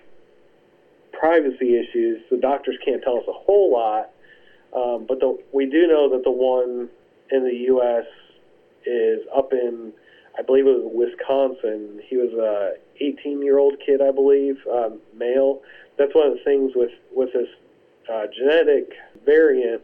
privacy 1.13 1.77
issues. 1.77 2.21
The 2.29 2.37
doctors 2.37 2.77
can't 2.83 3.01
tell 3.03 3.17
us 3.17 3.25
a 3.27 3.33
whole 3.33 3.71
lot, 3.71 4.09
um, 4.75 5.05
but 5.07 5.19
the, 5.19 5.37
we 5.53 5.65
do 5.65 5.87
know 5.87 6.09
that 6.09 6.23
the 6.23 6.31
one 6.31 6.89
in 7.31 7.43
the 7.43 7.55
U.S. 7.67 8.05
is 8.85 9.21
up 9.35 9.53
in 9.53 9.93
I 10.37 10.41
believe 10.41 10.67
it 10.67 10.83
was 10.83 10.91
Wisconsin. 10.93 12.01
He 12.07 12.17
was 12.17 12.33
a 12.33 12.73
18 13.01 13.41
year 13.41 13.57
old 13.57 13.75
kid, 13.85 14.01
I 14.01 14.11
believe, 14.11 14.57
um, 14.71 14.99
male. 15.15 15.61
That's 15.97 16.13
one 16.13 16.27
of 16.27 16.33
the 16.33 16.43
things 16.43 16.73
with 16.75 16.91
with 17.13 17.31
this 17.33 17.47
uh, 18.11 18.25
genetic 18.35 18.91
variant. 19.25 19.81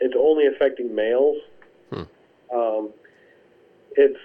It's 0.00 0.14
only 0.18 0.46
affecting 0.46 0.94
males. 0.94 1.38
Hmm. 1.90 2.02
Um, 2.54 2.90
it's 3.96 4.20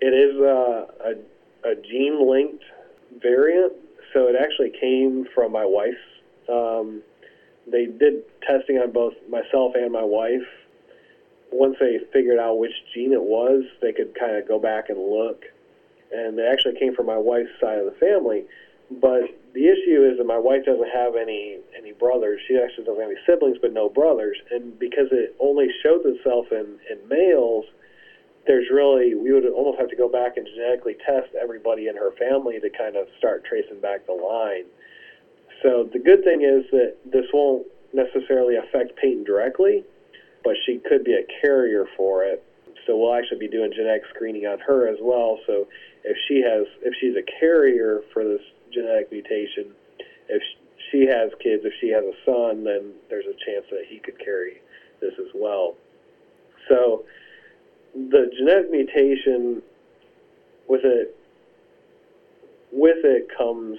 it 0.00 0.14
is 0.14 0.36
a, 0.40 0.86
a, 1.04 1.70
a 1.70 1.74
gene 1.76 2.26
linked 2.28 2.64
variant, 3.20 3.72
so 4.12 4.28
it 4.28 4.36
actually 4.40 4.72
came 4.80 5.26
from 5.34 5.52
my 5.52 5.64
wife's. 5.64 5.96
Um, 6.48 7.02
they 7.70 7.86
did 7.86 8.24
testing 8.42 8.78
on 8.78 8.90
both 8.90 9.14
myself 9.28 9.74
and 9.76 9.92
my 9.92 10.02
wife 10.02 10.46
once 11.52 11.76
they 11.80 11.98
figured 12.12 12.38
out 12.38 12.58
which 12.58 12.72
gene 12.94 13.12
it 13.12 13.22
was, 13.22 13.64
they 13.82 13.92
could 13.92 14.14
kind 14.18 14.36
of 14.36 14.46
go 14.46 14.58
back 14.58 14.88
and 14.88 14.98
look. 14.98 15.44
And 16.12 16.38
they 16.38 16.46
actually 16.46 16.78
came 16.78 16.94
from 16.94 17.06
my 17.06 17.16
wife's 17.16 17.50
side 17.60 17.78
of 17.78 17.86
the 17.86 17.98
family. 17.98 18.44
But 18.90 19.22
the 19.54 19.66
issue 19.66 20.08
is 20.10 20.18
that 20.18 20.26
my 20.26 20.38
wife 20.38 20.64
doesn't 20.64 20.90
have 20.92 21.14
any 21.14 21.58
any 21.76 21.92
brothers. 21.92 22.40
She 22.48 22.58
actually 22.58 22.84
doesn't 22.84 23.00
have 23.00 23.10
any 23.10 23.20
siblings, 23.26 23.58
but 23.62 23.72
no 23.72 23.88
brothers. 23.88 24.36
And 24.50 24.76
because 24.78 25.06
it 25.12 25.36
only 25.38 25.68
shows 25.82 26.02
itself 26.04 26.46
in 26.50 26.78
in 26.90 26.98
males, 27.08 27.66
there's 28.46 28.66
really 28.72 29.14
we 29.14 29.32
would 29.32 29.46
almost 29.46 29.78
have 29.78 29.88
to 29.90 29.96
go 29.96 30.08
back 30.08 30.36
and 30.36 30.46
genetically 30.46 30.96
test 31.06 31.28
everybody 31.40 31.88
in 31.88 31.96
her 31.96 32.12
family 32.18 32.58
to 32.60 32.70
kind 32.70 32.96
of 32.96 33.06
start 33.18 33.44
tracing 33.44 33.80
back 33.80 34.06
the 34.06 34.12
line. 34.12 34.64
So 35.62 35.88
the 35.92 35.98
good 35.98 36.24
thing 36.24 36.42
is 36.42 36.64
that 36.70 36.96
this 37.04 37.26
won't 37.32 37.66
necessarily 37.92 38.56
affect 38.56 38.96
Peyton 38.96 39.24
directly 39.24 39.84
but 40.44 40.54
she 40.66 40.78
could 40.78 41.04
be 41.04 41.14
a 41.14 41.24
carrier 41.40 41.86
for 41.96 42.24
it. 42.24 42.44
So 42.86 42.96
we'll 42.96 43.14
actually 43.14 43.38
be 43.38 43.48
doing 43.48 43.72
genetic 43.74 44.02
screening 44.14 44.46
on 44.46 44.58
her 44.60 44.88
as 44.88 44.98
well. 45.00 45.38
So 45.46 45.68
if 46.04 46.16
she 46.26 46.40
has, 46.40 46.66
if 46.82 46.94
she's 47.00 47.14
a 47.16 47.40
carrier 47.40 48.00
for 48.12 48.24
this 48.24 48.40
genetic 48.72 49.12
mutation, 49.12 49.72
if 50.28 50.42
she 50.90 51.06
has 51.06 51.30
kids, 51.42 51.64
if 51.64 51.72
she 51.80 51.88
has 51.88 52.04
a 52.04 52.16
son, 52.24 52.64
then 52.64 52.92
there's 53.08 53.26
a 53.26 53.36
chance 53.44 53.66
that 53.70 53.84
he 53.88 53.98
could 53.98 54.18
carry 54.18 54.60
this 55.00 55.12
as 55.18 55.30
well. 55.34 55.74
So 56.68 57.04
the 57.94 58.30
genetic 58.36 58.70
mutation, 58.70 59.62
with 60.68 60.84
it, 60.84 61.16
with 62.72 63.04
it 63.04 63.28
comes 63.36 63.78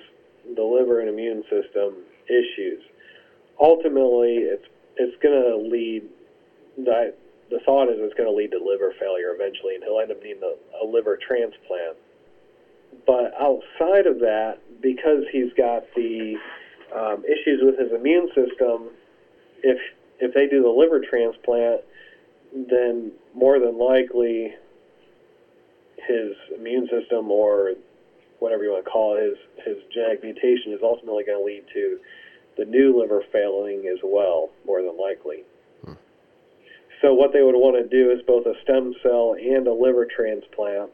the 0.56 0.64
liver 0.64 1.00
and 1.00 1.10
immune 1.10 1.44
system 1.44 1.96
issues. 2.28 2.82
Ultimately, 3.60 4.38
it's 4.38 4.66
it's 4.98 5.16
going 5.24 5.42
to 5.42 5.58
lead 5.58 6.04
that 6.86 7.16
the 7.50 7.60
thought 7.66 7.90
is 7.90 7.98
it's 8.00 8.14
going 8.16 8.30
to 8.30 8.36
lead 8.36 8.52
to 8.52 8.60
liver 8.64 8.94
failure 9.00 9.34
eventually, 9.34 9.76
and 9.76 9.84
he'll 9.84 10.00
end 10.00 10.12
up 10.12 10.22
needing 10.24 10.44
a, 10.44 10.84
a 10.84 10.86
liver 10.86 11.18
transplant. 11.18 11.98
But 13.06 13.34
outside 13.40 14.08
of 14.08 14.20
that, 14.20 14.60
because 14.82 15.24
he's 15.32 15.54
got 15.54 15.84
the 15.96 16.36
um, 16.96 17.24
issues 17.24 17.62
with 17.62 17.80
his 17.80 17.92
immune 17.92 18.28
system, 18.36 18.90
if 19.64 19.80
if 20.20 20.34
they 20.34 20.48
do 20.48 20.62
the 20.62 20.70
liver 20.70 21.02
transplant, 21.02 21.82
then 22.54 23.12
more 23.34 23.60
than 23.60 23.78
likely 23.78 24.54
his 26.08 26.36
immune 26.58 26.88
system 26.90 27.32
or 27.32 27.74
whatever 28.40 28.64
you 28.64 28.72
want 28.72 28.84
to 28.84 28.90
call 28.90 29.16
it, 29.16 29.24
his 29.24 29.38
his 29.66 29.78
genetic 29.94 30.24
mutation 30.24 30.74
is 30.74 30.80
ultimately 30.84 31.24
going 31.24 31.38
to 31.38 31.46
lead 31.46 31.64
to 31.74 32.00
the 32.58 32.66
new 32.66 33.00
liver 33.00 33.24
failing 33.32 33.88
as 33.88 34.00
well, 34.04 34.50
more 34.66 34.82
than 34.82 34.98
likely. 34.98 35.44
Hmm. 35.86 35.94
So 37.02 37.14
what 37.14 37.32
they 37.34 37.44
would 37.44 37.56
want 37.56 37.78
to 37.78 37.88
do 37.88 38.12
is 38.12 38.20
both 38.26 38.46
a 38.46 38.54
stem 38.64 38.94
cell 39.04 39.36
and 39.40 39.68
a 39.68 39.74
liver 39.74 40.06
transplant. 40.06 40.92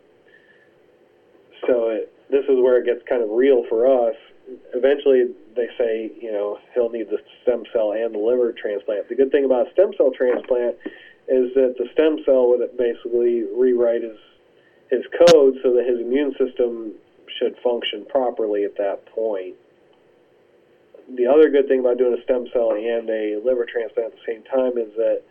So 1.65 1.89
it, 1.89 2.13
this 2.29 2.43
is 2.45 2.59
where 2.61 2.77
it 2.77 2.85
gets 2.85 3.01
kind 3.07 3.23
of 3.23 3.29
real 3.31 3.63
for 3.69 3.87
us. 3.87 4.15
Eventually, 4.75 5.33
they 5.55 5.67
say 5.77 6.11
you 6.21 6.31
know 6.31 6.59
he'll 6.73 6.89
need 6.89 7.09
the 7.09 7.17
stem 7.43 7.63
cell 7.73 7.93
and 7.93 8.13
the 8.13 8.19
liver 8.19 8.53
transplant. 8.53 9.09
The 9.09 9.15
good 9.15 9.31
thing 9.31 9.45
about 9.45 9.67
a 9.67 9.71
stem 9.71 9.91
cell 9.97 10.11
transplant 10.15 10.75
is 11.27 11.53
that 11.55 11.75
the 11.77 11.87
stem 11.93 12.19
cell 12.25 12.47
would 12.49 12.61
basically 12.77 13.43
rewrite 13.43 14.03
his 14.03 14.17
his 14.89 15.03
code 15.27 15.55
so 15.61 15.73
that 15.73 15.85
his 15.85 15.99
immune 15.99 16.33
system 16.37 16.93
should 17.37 17.55
function 17.61 18.05
properly 18.05 18.63
at 18.63 18.77
that 18.77 19.05
point. 19.07 19.55
The 21.15 21.27
other 21.27 21.49
good 21.49 21.67
thing 21.67 21.81
about 21.81 21.97
doing 21.97 22.17
a 22.17 22.23
stem 22.23 22.47
cell 22.53 22.71
and 22.71 23.09
a 23.09 23.39
liver 23.43 23.65
transplant 23.65 24.13
at 24.13 24.19
the 24.19 24.25
same 24.25 24.43
time 24.43 24.77
is 24.77 24.93
that 24.95 25.21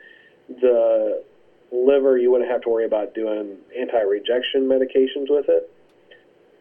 the 0.61 1.25
liver, 1.73 2.19
you 2.19 2.31
wouldn't 2.31 2.51
have 2.51 2.63
to 2.63 2.69
worry 2.69 2.85
about 2.85 3.15
doing 3.15 3.57
anti-rejection 3.79 4.63
medications 4.69 5.29
with 5.29 5.47
it. 5.49 5.71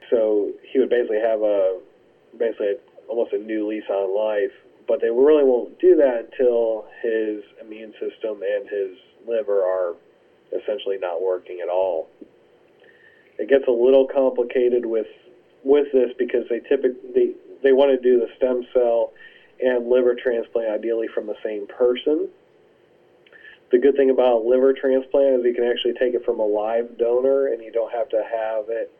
So 0.09 0.51
he 0.71 0.79
would 0.79 0.89
basically 0.89 1.19
have 1.19 1.41
a 1.41 1.79
basically 2.37 2.75
almost 3.07 3.33
a 3.33 3.37
new 3.37 3.67
lease 3.67 3.89
on 3.89 4.15
life. 4.15 4.55
But 4.87 5.01
they 5.01 5.09
really 5.09 5.43
won't 5.43 5.79
do 5.79 5.95
that 5.95 6.29
until 6.31 6.85
his 7.01 7.43
immune 7.61 7.93
system 7.93 8.41
and 8.43 8.69
his 8.69 8.97
liver 9.27 9.63
are 9.63 9.95
essentially 10.51 10.97
not 10.97 11.21
working 11.21 11.59
at 11.61 11.69
all. 11.69 12.07
It 13.37 13.49
gets 13.49 13.65
a 13.67 13.71
little 13.71 14.07
complicated 14.07 14.85
with 14.85 15.07
with 15.63 15.91
this 15.91 16.11
because 16.17 16.45
they 16.49 16.59
typically 16.59 17.11
they, 17.13 17.31
they 17.63 17.73
want 17.73 17.91
to 17.91 17.97
do 17.97 18.19
the 18.19 18.27
stem 18.37 18.63
cell 18.73 19.11
and 19.59 19.87
liver 19.87 20.15
transplant 20.15 20.69
ideally 20.69 21.07
from 21.13 21.25
the 21.25 21.35
same 21.43 21.65
person 21.67 22.29
the 23.71 23.79
good 23.79 23.95
thing 23.95 24.09
about 24.09 24.45
liver 24.45 24.73
transplant 24.73 25.39
is 25.39 25.45
you 25.45 25.53
can 25.53 25.65
actually 25.65 25.93
take 25.93 26.13
it 26.13 26.23
from 26.23 26.39
a 26.39 26.45
live 26.45 26.97
donor, 26.97 27.47
and 27.47 27.63
you 27.63 27.71
don't 27.71 27.91
have 27.91 28.09
to 28.09 28.23
have 28.23 28.65
it 28.69 28.91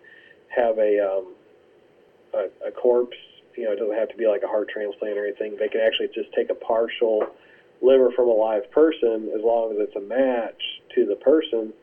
have 0.49 0.77
a 0.77 0.99
um, 0.99 1.33
a, 2.33 2.67
a 2.67 2.71
corpse. 2.71 3.17
You 3.57 3.65
know, 3.65 3.71
it 3.71 3.79
doesn't 3.79 3.95
have 3.95 4.09
to 4.09 4.17
be 4.17 4.27
like 4.27 4.43
a 4.43 4.47
heart 4.47 4.69
transplant 4.69 5.17
or 5.17 5.25
anything. 5.25 5.55
They 5.57 5.69
can 5.69 5.81
actually 5.81 6.09
just 6.13 6.33
take 6.33 6.49
a 6.49 6.55
partial 6.55 7.23
liver 7.81 8.11
from 8.15 8.27
a 8.27 8.33
live 8.33 8.69
person 8.71 9.31
as 9.35 9.41
long 9.43 9.71
as 9.71 9.77
it's 9.79 9.95
a 9.95 10.01
match 10.01 10.61
to 10.95 11.05
the 11.05 11.15
person, 11.15 11.73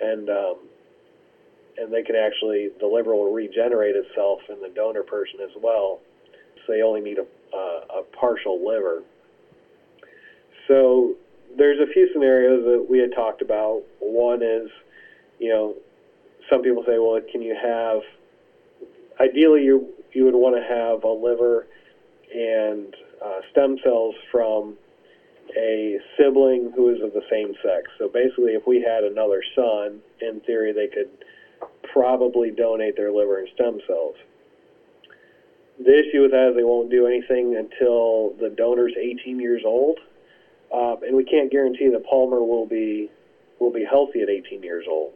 and 0.00 0.28
um, 0.28 0.56
and 1.78 1.92
they 1.92 2.02
can 2.02 2.16
actually 2.16 2.70
the 2.80 2.86
liver 2.86 3.14
will 3.14 3.32
regenerate 3.32 3.96
itself 3.96 4.40
in 4.48 4.60
the 4.60 4.68
donor 4.74 5.02
person 5.02 5.40
as 5.42 5.50
well. 5.62 6.00
So 6.66 6.72
they 6.72 6.82
only 6.82 7.00
need 7.00 7.18
a, 7.18 7.26
uh, 7.56 8.00
a 8.00 8.02
partial 8.18 8.66
liver. 8.66 9.02
So 10.66 11.14
there's 11.56 11.78
a 11.80 11.92
few 11.92 12.10
scenarios 12.12 12.64
that 12.64 12.86
we 12.88 12.98
had 12.98 13.12
talked 13.14 13.42
about. 13.42 13.82
One 14.00 14.42
is, 14.42 14.68
you 15.38 15.48
know, 15.48 15.74
some 16.50 16.62
people 16.62 16.82
say, 16.86 16.98
well, 16.98 17.20
can 17.30 17.42
you 17.42 17.54
have? 17.54 18.00
Ideally, 19.20 19.64
you 19.64 19.88
you 20.16 20.24
would 20.24 20.34
want 20.34 20.56
to 20.56 20.62
have 20.62 21.04
a 21.04 21.12
liver 21.12 21.66
and 22.34 22.96
uh, 23.22 23.40
stem 23.52 23.76
cells 23.84 24.14
from 24.32 24.74
a 25.54 25.98
sibling 26.16 26.72
who 26.74 26.88
is 26.88 27.02
of 27.02 27.12
the 27.12 27.22
same 27.30 27.52
sex. 27.62 27.90
So 27.98 28.08
basically, 28.08 28.52
if 28.52 28.66
we 28.66 28.80
had 28.80 29.04
another 29.04 29.42
son, 29.54 30.00
in 30.22 30.40
theory, 30.40 30.72
they 30.72 30.88
could 30.88 31.10
probably 31.92 32.50
donate 32.50 32.96
their 32.96 33.12
liver 33.12 33.40
and 33.40 33.48
stem 33.54 33.78
cells. 33.86 34.16
The 35.84 36.00
issue 36.00 36.22
with 36.22 36.30
that 36.30 36.50
is 36.50 36.56
they 36.56 36.64
won't 36.64 36.90
do 36.90 37.06
anything 37.06 37.54
until 37.54 38.32
the 38.40 38.48
donor's 38.48 38.94
18 38.98 39.38
years 39.38 39.62
old, 39.66 39.98
um, 40.72 40.96
and 41.06 41.14
we 41.14 41.24
can't 41.24 41.52
guarantee 41.52 41.90
that 41.90 42.06
Palmer 42.06 42.42
will 42.42 42.66
be 42.66 43.10
will 43.60 43.72
be 43.72 43.84
healthy 43.84 44.22
at 44.22 44.30
18 44.30 44.62
years 44.62 44.86
old. 44.88 45.12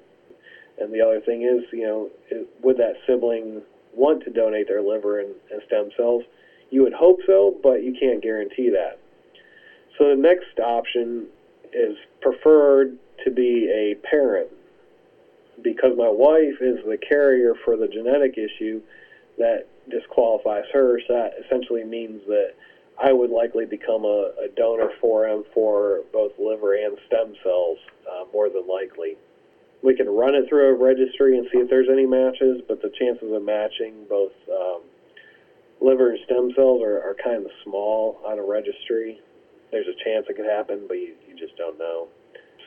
And 0.79 0.93
the 0.93 1.01
other 1.01 1.21
thing 1.21 1.43
is, 1.43 1.65
you 1.73 1.87
know, 1.87 2.11
is, 2.31 2.47
would 2.63 2.77
that 2.79 2.95
sibling 3.07 3.63
want 3.94 4.24
to 4.24 4.31
donate 4.31 4.68
their 4.68 4.83
liver 4.83 5.20
and, 5.20 5.35
and 5.50 5.62
stem 5.66 5.90
cells? 5.96 6.24
You 6.70 6.83
would 6.83 6.92
hope 6.92 7.18
so, 7.26 7.57
but 7.62 7.83
you 7.83 7.94
can't 7.98 8.22
guarantee 8.22 8.70
that. 8.70 8.98
So 9.98 10.09
the 10.09 10.16
next 10.16 10.59
option 10.59 11.26
is 11.72 11.96
preferred 12.20 12.96
to 13.24 13.31
be 13.31 13.70
a 13.70 13.94
parent. 14.07 14.48
Because 15.62 15.92
my 15.96 16.09
wife 16.09 16.61
is 16.61 16.79
the 16.87 16.96
carrier 16.96 17.55
for 17.64 17.76
the 17.76 17.87
genetic 17.87 18.38
issue, 18.38 18.81
that 19.38 19.66
disqualifies 19.90 20.64
her. 20.72 21.00
So 21.07 21.14
that 21.14 21.33
essentially 21.44 21.85
means 21.85 22.22
that 22.29 22.53
I 23.03 23.12
would 23.12 23.31
likely 23.31 23.66
become 23.66 24.05
a, 24.05 24.33
a 24.44 24.48
donor 24.57 24.90
for 25.00 25.26
him 25.26 25.44
for 25.53 26.03
both 26.12 26.33
liver 26.38 26.74
and 26.74 26.96
stem 27.07 27.35
cells, 27.42 27.79
uh, 28.11 28.24
more 28.33 28.48
than 28.48 28.66
likely. 28.68 29.16
We 29.83 29.95
can 29.97 30.09
run 30.09 30.35
it 30.35 30.49
through 30.49 30.69
a 30.69 30.75
registry 30.75 31.38
and 31.38 31.47
see 31.53 31.59
if 31.59 31.71
there's 31.71 31.88
any 31.90 32.07
matches, 32.07 32.61
but 32.69 32.83
the 32.83 32.90
chances 32.99 33.33
of 33.33 33.43
matching 33.43 34.05
both 34.09 34.33
um, 34.53 34.83
liver 35.81 36.11
and 36.11 36.19
stem 36.27 36.53
cells 36.55 36.83
are, 36.83 37.01
are 37.01 37.16
kind 37.23 37.45
of 37.45 37.51
small 37.64 38.21
on 38.27 38.38
a 38.38 38.43
registry 38.43 39.21
there's 39.71 39.87
a 39.87 40.05
chance 40.05 40.27
it 40.29 40.37
could 40.37 40.47
happen, 40.47 40.85
but 40.88 40.95
you, 40.95 41.14
you 41.29 41.37
just 41.37 41.57
don't 41.57 41.79
know. 41.79 42.09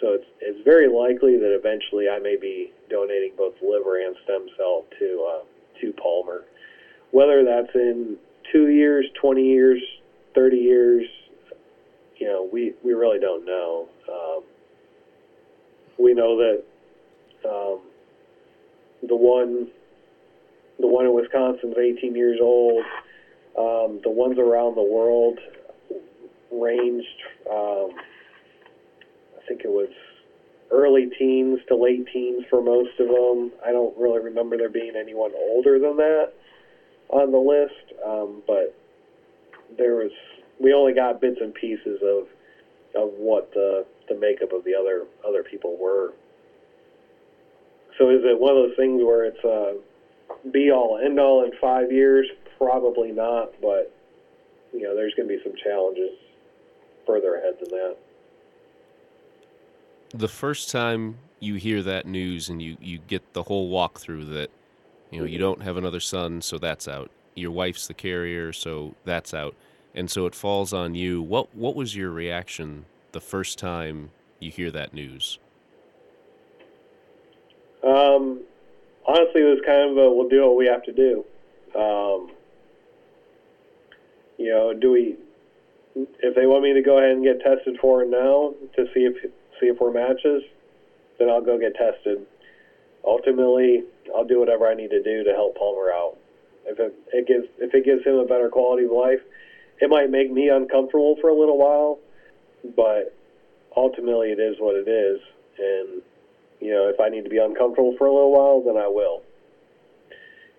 So 0.01 0.13
it's 0.13 0.25
it's 0.41 0.59
very 0.63 0.87
likely 0.89 1.37
that 1.37 1.53
eventually 1.55 2.09
I 2.09 2.19
may 2.19 2.35
be 2.35 2.71
donating 2.89 3.33
both 3.37 3.53
liver 3.61 4.01
and 4.01 4.15
stem 4.23 4.47
cell 4.57 4.85
to 4.99 5.29
uh, 5.31 5.43
to 5.81 5.93
Palmer. 5.93 6.43
Whether 7.11 7.45
that's 7.45 7.73
in 7.75 8.17
two 8.51 8.69
years, 8.69 9.05
20 9.21 9.43
years, 9.43 9.81
30 10.33 10.57
years, 10.57 11.05
you 12.17 12.27
know, 12.27 12.49
we, 12.51 12.73
we 12.83 12.93
really 12.93 13.19
don't 13.19 13.45
know. 13.45 13.87
Um, 14.11 14.43
we 15.99 16.15
know 16.15 16.37
that 16.37 16.63
um, 17.45 17.79
the 19.07 19.15
one 19.15 19.67
the 20.79 20.87
one 20.87 21.05
in 21.05 21.13
Wisconsin 21.13 21.71
is 21.71 21.77
18 21.77 22.15
years 22.15 22.39
old. 22.41 22.83
Um, 23.57 23.99
the 24.03 24.09
ones 24.09 24.37
around 24.39 24.75
the 24.75 24.83
world 24.83 25.37
ranged, 26.51 27.21
um, 27.49 27.91
I 29.37 29.47
think 29.47 29.61
it 29.63 29.69
was 29.69 29.89
early 30.71 31.09
teens 31.19 31.59
to 31.67 31.75
late 31.75 32.07
teens 32.11 32.43
for 32.49 32.61
most 32.61 32.99
of 32.99 33.07
them. 33.07 33.51
I 33.63 33.71
don't 33.71 33.95
really 33.97 34.19
remember 34.19 34.57
there 34.57 34.69
being 34.69 34.93
anyone 34.99 35.31
older 35.35 35.77
than 35.77 35.97
that 35.97 36.33
on 37.09 37.31
the 37.31 37.37
list, 37.37 38.01
um, 38.05 38.41
but 38.47 38.75
there 39.77 39.95
was. 39.95 40.11
We 40.59 40.73
only 40.73 40.93
got 40.93 41.19
bits 41.19 41.37
and 41.41 41.53
pieces 41.53 41.99
of 42.01 42.27
of 42.95 43.11
what 43.17 43.51
the 43.53 43.85
the 44.09 44.15
makeup 44.15 44.51
of 44.53 44.63
the 44.63 44.73
other 44.75 45.05
other 45.27 45.43
people 45.43 45.77
were. 45.77 46.13
So 47.97 48.09
is 48.09 48.21
it 48.23 48.39
one 48.39 48.55
of 48.55 48.63
those 48.63 48.75
things 48.75 49.01
where 49.03 49.25
it's 49.25 49.43
a 49.43 49.77
be 50.51 50.71
all 50.71 50.99
end 51.03 51.19
all 51.19 51.43
in 51.43 51.51
five 51.61 51.91
years? 51.91 52.27
Probably 52.57 53.11
not, 53.11 53.53
but 53.61 53.93
you 54.73 54.81
know, 54.81 54.95
there's 54.95 55.13
going 55.15 55.29
to 55.29 55.37
be 55.37 55.43
some 55.43 55.53
challenges 55.63 56.11
further 57.05 57.35
ahead 57.35 57.55
than 57.59 57.69
that. 57.69 57.97
The 60.15 60.27
first 60.27 60.69
time 60.69 61.17
you 61.39 61.55
hear 61.55 61.83
that 61.83 62.05
news 62.05 62.49
and 62.49 62.61
you, 62.61 62.77
you 62.79 62.99
get 62.99 63.33
the 63.33 63.43
whole 63.43 63.71
walkthrough 63.71 64.33
that, 64.33 64.49
you 65.11 65.19
know, 65.19 65.25
you 65.25 65.37
don't 65.37 65.61
have 65.61 65.77
another 65.77 65.99
son, 65.99 66.41
so 66.41 66.57
that's 66.57 66.87
out. 66.87 67.11
Your 67.35 67.51
wife's 67.51 67.87
the 67.87 67.93
carrier, 67.93 68.53
so 68.53 68.95
that's 69.05 69.33
out. 69.33 69.55
And 69.95 70.09
so 70.09 70.25
it 70.25 70.33
falls 70.33 70.73
on 70.73 70.95
you. 70.95 71.21
What 71.21 71.53
what 71.55 71.75
was 71.75 71.95
your 71.95 72.09
reaction 72.09 72.85
the 73.11 73.21
first 73.21 73.59
time 73.59 74.09
you 74.39 74.49
hear 74.49 74.71
that 74.71 74.93
news? 74.93 75.37
Um, 77.83 78.43
honestly, 79.05 79.41
it 79.41 79.49
was 79.49 79.61
kind 79.65 79.91
of 79.91 79.97
a 79.97 80.11
we'll 80.11 80.29
do 80.29 80.41
what 80.47 80.57
we 80.57 80.67
have 80.67 80.83
to 80.83 80.93
do. 80.93 81.25
Um, 81.75 82.31
you 84.37 84.49
know, 84.49 84.73
do 84.73 84.91
we 84.91 85.17
if 85.95 86.35
they 86.35 86.47
want 86.47 86.63
me 86.63 86.73
to 86.73 86.81
go 86.81 86.97
ahead 86.97 87.11
and 87.11 87.23
get 87.23 87.41
tested 87.41 87.77
for 87.79 88.01
it 88.03 88.09
now 88.09 88.53
to 88.75 88.85
see 88.93 89.01
if 89.01 89.13
see 89.59 89.67
if 89.67 89.79
we're 89.79 89.91
matches, 89.91 90.43
then 91.19 91.29
I'll 91.29 91.43
go 91.43 91.57
get 91.57 91.75
tested. 91.75 92.25
Ultimately, 93.05 93.83
I'll 94.15 94.25
do 94.25 94.39
whatever 94.39 94.67
I 94.67 94.73
need 94.73 94.89
to 94.89 95.03
do 95.03 95.23
to 95.23 95.31
help 95.31 95.57
Palmer 95.57 95.91
out. 95.91 96.17
If 96.65 96.79
it, 96.79 96.93
it 97.11 97.27
gives 97.27 97.47
if 97.59 97.73
it 97.73 97.85
gives 97.85 98.05
him 98.05 98.15
a 98.15 98.25
better 98.25 98.49
quality 98.49 98.85
of 98.85 98.91
life, 98.91 99.19
it 99.79 99.89
might 99.89 100.09
make 100.09 100.31
me 100.31 100.49
uncomfortable 100.49 101.17
for 101.19 101.29
a 101.29 101.35
little 101.35 101.57
while, 101.57 101.99
but 102.75 103.13
ultimately 103.75 104.29
it 104.29 104.39
is 104.39 104.55
what 104.59 104.75
it 104.75 104.87
is. 104.87 105.19
And 105.59 106.01
you 106.63 106.71
know, 106.71 106.87
if 106.87 106.99
I 106.99 107.09
need 107.09 107.25
to 107.25 107.29
be 107.29 107.39
uncomfortable 107.39 107.93
for 107.97 108.07
a 108.07 108.13
little 108.13 108.31
while, 108.31 108.61
then 108.61 108.81
I 108.81 108.87
will. 108.87 109.21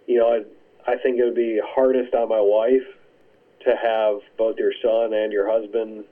You 0.07 0.19
know, 0.19 0.29
I 0.29 0.93
I 0.93 0.97
think 0.99 1.19
it 1.19 1.25
would 1.25 1.35
be 1.35 1.59
hardest 1.65 2.15
on 2.15 2.29
my 2.29 2.41
wife 2.41 2.87
to 3.65 3.75
have 3.75 4.21
both 4.37 4.59
your 4.59 4.73
son 4.83 5.15
and 5.15 5.33
your 5.33 5.51
husband, 5.51 6.05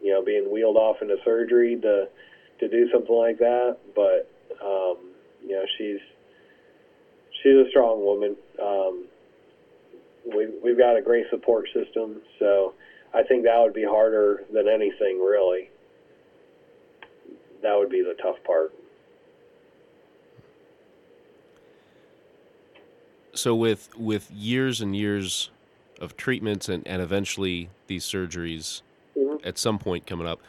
you 0.00 0.12
know, 0.12 0.24
being 0.24 0.52
wheeled 0.52 0.76
off 0.76 1.02
into 1.02 1.16
surgery 1.24 1.76
to 1.82 2.08
to 2.60 2.68
do 2.68 2.88
something 2.92 3.14
like 3.14 3.38
that. 3.38 3.78
But 3.96 4.30
um, 4.64 4.98
you 5.42 5.56
know, 5.56 5.64
she's 5.76 5.98
she's 7.42 7.54
a 7.54 7.68
strong 7.70 8.04
woman. 8.04 8.36
Um, 8.62 9.06
we 10.24 10.46
we've 10.62 10.78
got 10.78 10.96
a 10.96 11.02
great 11.02 11.26
support 11.30 11.66
system, 11.74 12.22
so 12.38 12.74
I 13.12 13.24
think 13.24 13.42
that 13.42 13.58
would 13.58 13.74
be 13.74 13.84
harder 13.84 14.44
than 14.52 14.68
anything 14.68 15.18
really. 15.18 15.68
That 17.62 17.76
would 17.76 17.90
be 17.90 18.02
the 18.02 18.14
tough 18.22 18.36
part. 18.46 18.72
So 23.40 23.54
with 23.54 23.88
with 23.96 24.30
years 24.30 24.82
and 24.82 24.94
years 24.94 25.50
of 25.98 26.14
treatments 26.18 26.68
and, 26.68 26.86
and 26.86 27.00
eventually 27.00 27.70
these 27.86 28.04
surgeries 28.04 28.82
mm-hmm. 29.16 29.36
at 29.42 29.56
some 29.56 29.78
point 29.78 30.06
coming 30.06 30.26
up. 30.26 30.40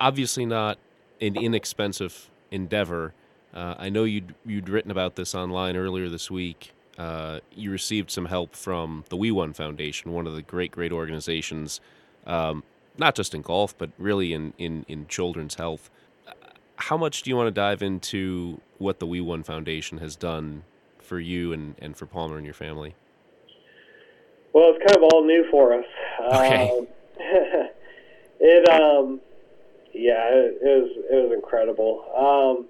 Obviously, 0.00 0.44
not 0.44 0.78
an 1.20 1.36
inexpensive 1.36 2.28
endeavor. 2.50 3.14
Uh, 3.54 3.76
I 3.78 3.88
know 3.88 4.02
you'd 4.02 4.34
you'd 4.44 4.68
written 4.68 4.90
about 4.90 5.14
this 5.14 5.32
online 5.32 5.76
earlier 5.76 6.08
this 6.08 6.28
week. 6.28 6.72
Uh, 6.98 7.38
you 7.54 7.70
received 7.70 8.10
some 8.10 8.26
help 8.26 8.56
from 8.56 9.04
the 9.10 9.16
Wee 9.16 9.30
One 9.30 9.52
Foundation, 9.52 10.12
one 10.12 10.26
of 10.26 10.34
the 10.34 10.42
great 10.42 10.72
great 10.72 10.90
organizations, 10.90 11.80
um, 12.26 12.64
not 12.96 13.14
just 13.14 13.32
in 13.32 13.42
golf 13.42 13.78
but 13.78 13.90
really 13.96 14.32
in 14.32 14.54
in 14.58 14.84
in 14.88 15.06
children's 15.06 15.54
health. 15.54 15.88
How 16.74 16.96
much 16.96 17.22
do 17.22 17.30
you 17.30 17.36
want 17.36 17.46
to 17.46 17.52
dive 17.52 17.80
into 17.80 18.60
what 18.78 18.98
the 18.98 19.06
Wee 19.06 19.20
One 19.20 19.44
Foundation 19.44 19.98
has 19.98 20.16
done 20.16 20.64
for 21.08 21.18
you 21.18 21.52
and, 21.52 21.74
and 21.78 21.96
for 21.96 22.06
Palmer 22.06 22.36
and 22.36 22.44
your 22.44 22.54
family? 22.54 22.94
Well, 24.52 24.74
it's 24.74 24.86
kind 24.86 24.96
of 24.96 25.10
all 25.12 25.24
new 25.24 25.46
for 25.50 25.72
us. 25.74 25.84
Okay. 26.20 26.70
Um, 26.70 26.86
it, 28.40 28.68
um, 28.68 29.20
yeah, 29.92 30.28
it, 30.28 30.58
it, 30.62 30.82
was 30.82 30.90
it 31.10 31.14
was 31.14 31.32
incredible. 31.32 32.04
Um, 32.16 32.66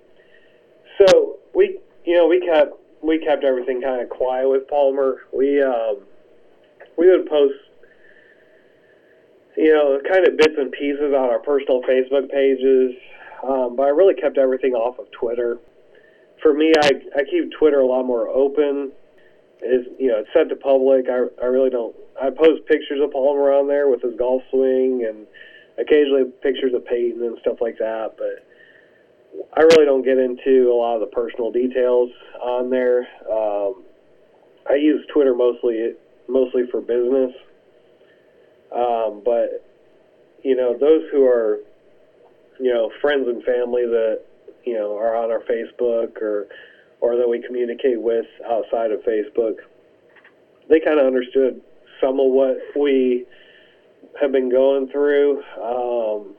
so 0.99 1.39
we, 1.55 1.79
you 2.05 2.15
know, 2.15 2.27
we 2.27 2.41
kept 2.41 2.73
we 3.03 3.19
kept 3.19 3.45
everything 3.45 3.83
kind 3.83 4.01
of 4.01 4.09
quiet 4.09 4.49
with 4.49 4.69
Palmer. 4.69 5.23
We 5.33 5.63
um, 5.63 5.99
we 6.97 7.09
would 7.11 7.29
post, 7.29 7.55
you 9.57 9.73
know, 9.73 10.01
kind 10.11 10.27
of 10.27 10.37
bits 10.37 10.55
and 10.57 10.73
pieces 10.73 11.15
on 11.15 11.29
our 11.31 11.39
personal 11.39 11.83
Facebook 11.83 12.31
pages, 12.31 12.95
um, 13.47 13.77
but 13.77 13.85
I 13.85 13.91
really 13.91 14.15
kept 14.15 14.39
everything 14.39 14.75
off 14.75 14.99
of 14.99 15.11
Twitter. 15.13 15.59
For 16.43 16.55
me, 16.55 16.73
I, 16.81 16.91
I 17.17 17.23
keep 17.31 17.51
Twitter 17.59 17.81
a 17.81 17.87
lot 17.87 18.05
more 18.05 18.29
open. 18.29 18.93
Is 19.61 19.87
you 19.99 20.09
know, 20.09 20.19
it's 20.19 20.29
set 20.33 20.49
to 20.51 20.57
public. 20.57 21.07
I, 21.11 21.27
I 21.43 21.47
really 21.47 21.71
don't. 21.71 21.95
I 22.21 22.31
post 22.31 22.67
pictures 22.67 23.01
of 23.03 23.13
Palmer 23.13 23.53
on 23.53 23.67
there 23.67 23.89
with 23.89 24.03
his 24.03 24.15
golf 24.17 24.43
swing 24.51 25.05
and 25.09 25.27
occasionally 25.79 26.31
pictures 26.43 26.75
of 26.75 26.85
Peyton 26.87 27.23
and 27.23 27.39
stuff 27.41 27.59
like 27.61 27.79
that. 27.79 28.15
But 28.17 28.47
I 29.57 29.63
really 29.63 29.85
don't 29.85 30.05
get 30.05 30.19
into 30.19 30.71
a 30.71 30.77
lot 30.77 30.95
of 30.95 31.01
the 31.01 31.07
personal 31.07 31.51
details 31.51 32.11
on 32.41 32.71
there. 32.71 33.09
Um, 33.31 33.83
I 34.69 34.75
use 34.75 35.05
Twitter 35.13 35.35
mostly 35.35 35.95
mostly 36.29 36.63
for 36.71 36.81
business. 36.81 37.35
Um, 38.75 39.23
but 39.25 39.65
you 40.45 40.55
know, 40.55 40.77
those 40.79 41.03
who 41.11 41.25
are 41.25 41.59
you 42.61 42.73
know 42.73 42.91
friends 43.01 43.27
and 43.29 43.43
family 43.45 43.87
that 43.87 44.23
you 44.69 44.75
know 44.75 44.97
are 44.97 45.17
on 45.17 45.31
our 45.31 45.41
Facebook 45.41 46.21
or 46.21 46.47
or 47.01 47.17
that 47.17 47.29
we 47.29 47.43
communicate 47.43 48.01
with 48.01 48.27
outside 48.49 48.91
of 48.91 49.01
Facebook, 49.01 49.57
they 50.69 50.81
kind 50.81 50.99
of 50.99 51.07
understood 51.07 51.61
some 52.01 52.19
of 52.21 52.33
what 52.33 52.57
we 52.77 53.25
have 54.21 54.33
been 54.33 54.51
going 54.51 54.89
through. 54.89 55.43
Um, 55.63 56.35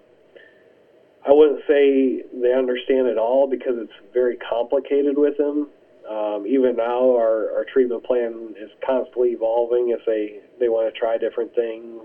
I 1.27 1.31
wouldn't 1.31 1.61
say 1.67 2.23
they 2.33 2.53
understand 2.53 3.07
it 3.07 3.17
all 3.17 3.47
because 3.49 3.73
it's 3.77 4.13
very 4.13 4.37
complicated 4.37 5.17
with 5.17 5.37
them. 5.37 5.69
Um, 6.09 6.45
even 6.47 6.75
now, 6.75 7.11
our, 7.15 7.53
our 7.55 7.65
treatment 7.71 8.03
plan 8.03 8.55
is 8.59 8.71
constantly 8.85 9.29
evolving 9.29 9.95
if 9.97 9.99
they, 10.05 10.39
they 10.59 10.69
want 10.69 10.91
to 10.91 10.99
try 10.99 11.17
different 11.17 11.53
things. 11.53 12.01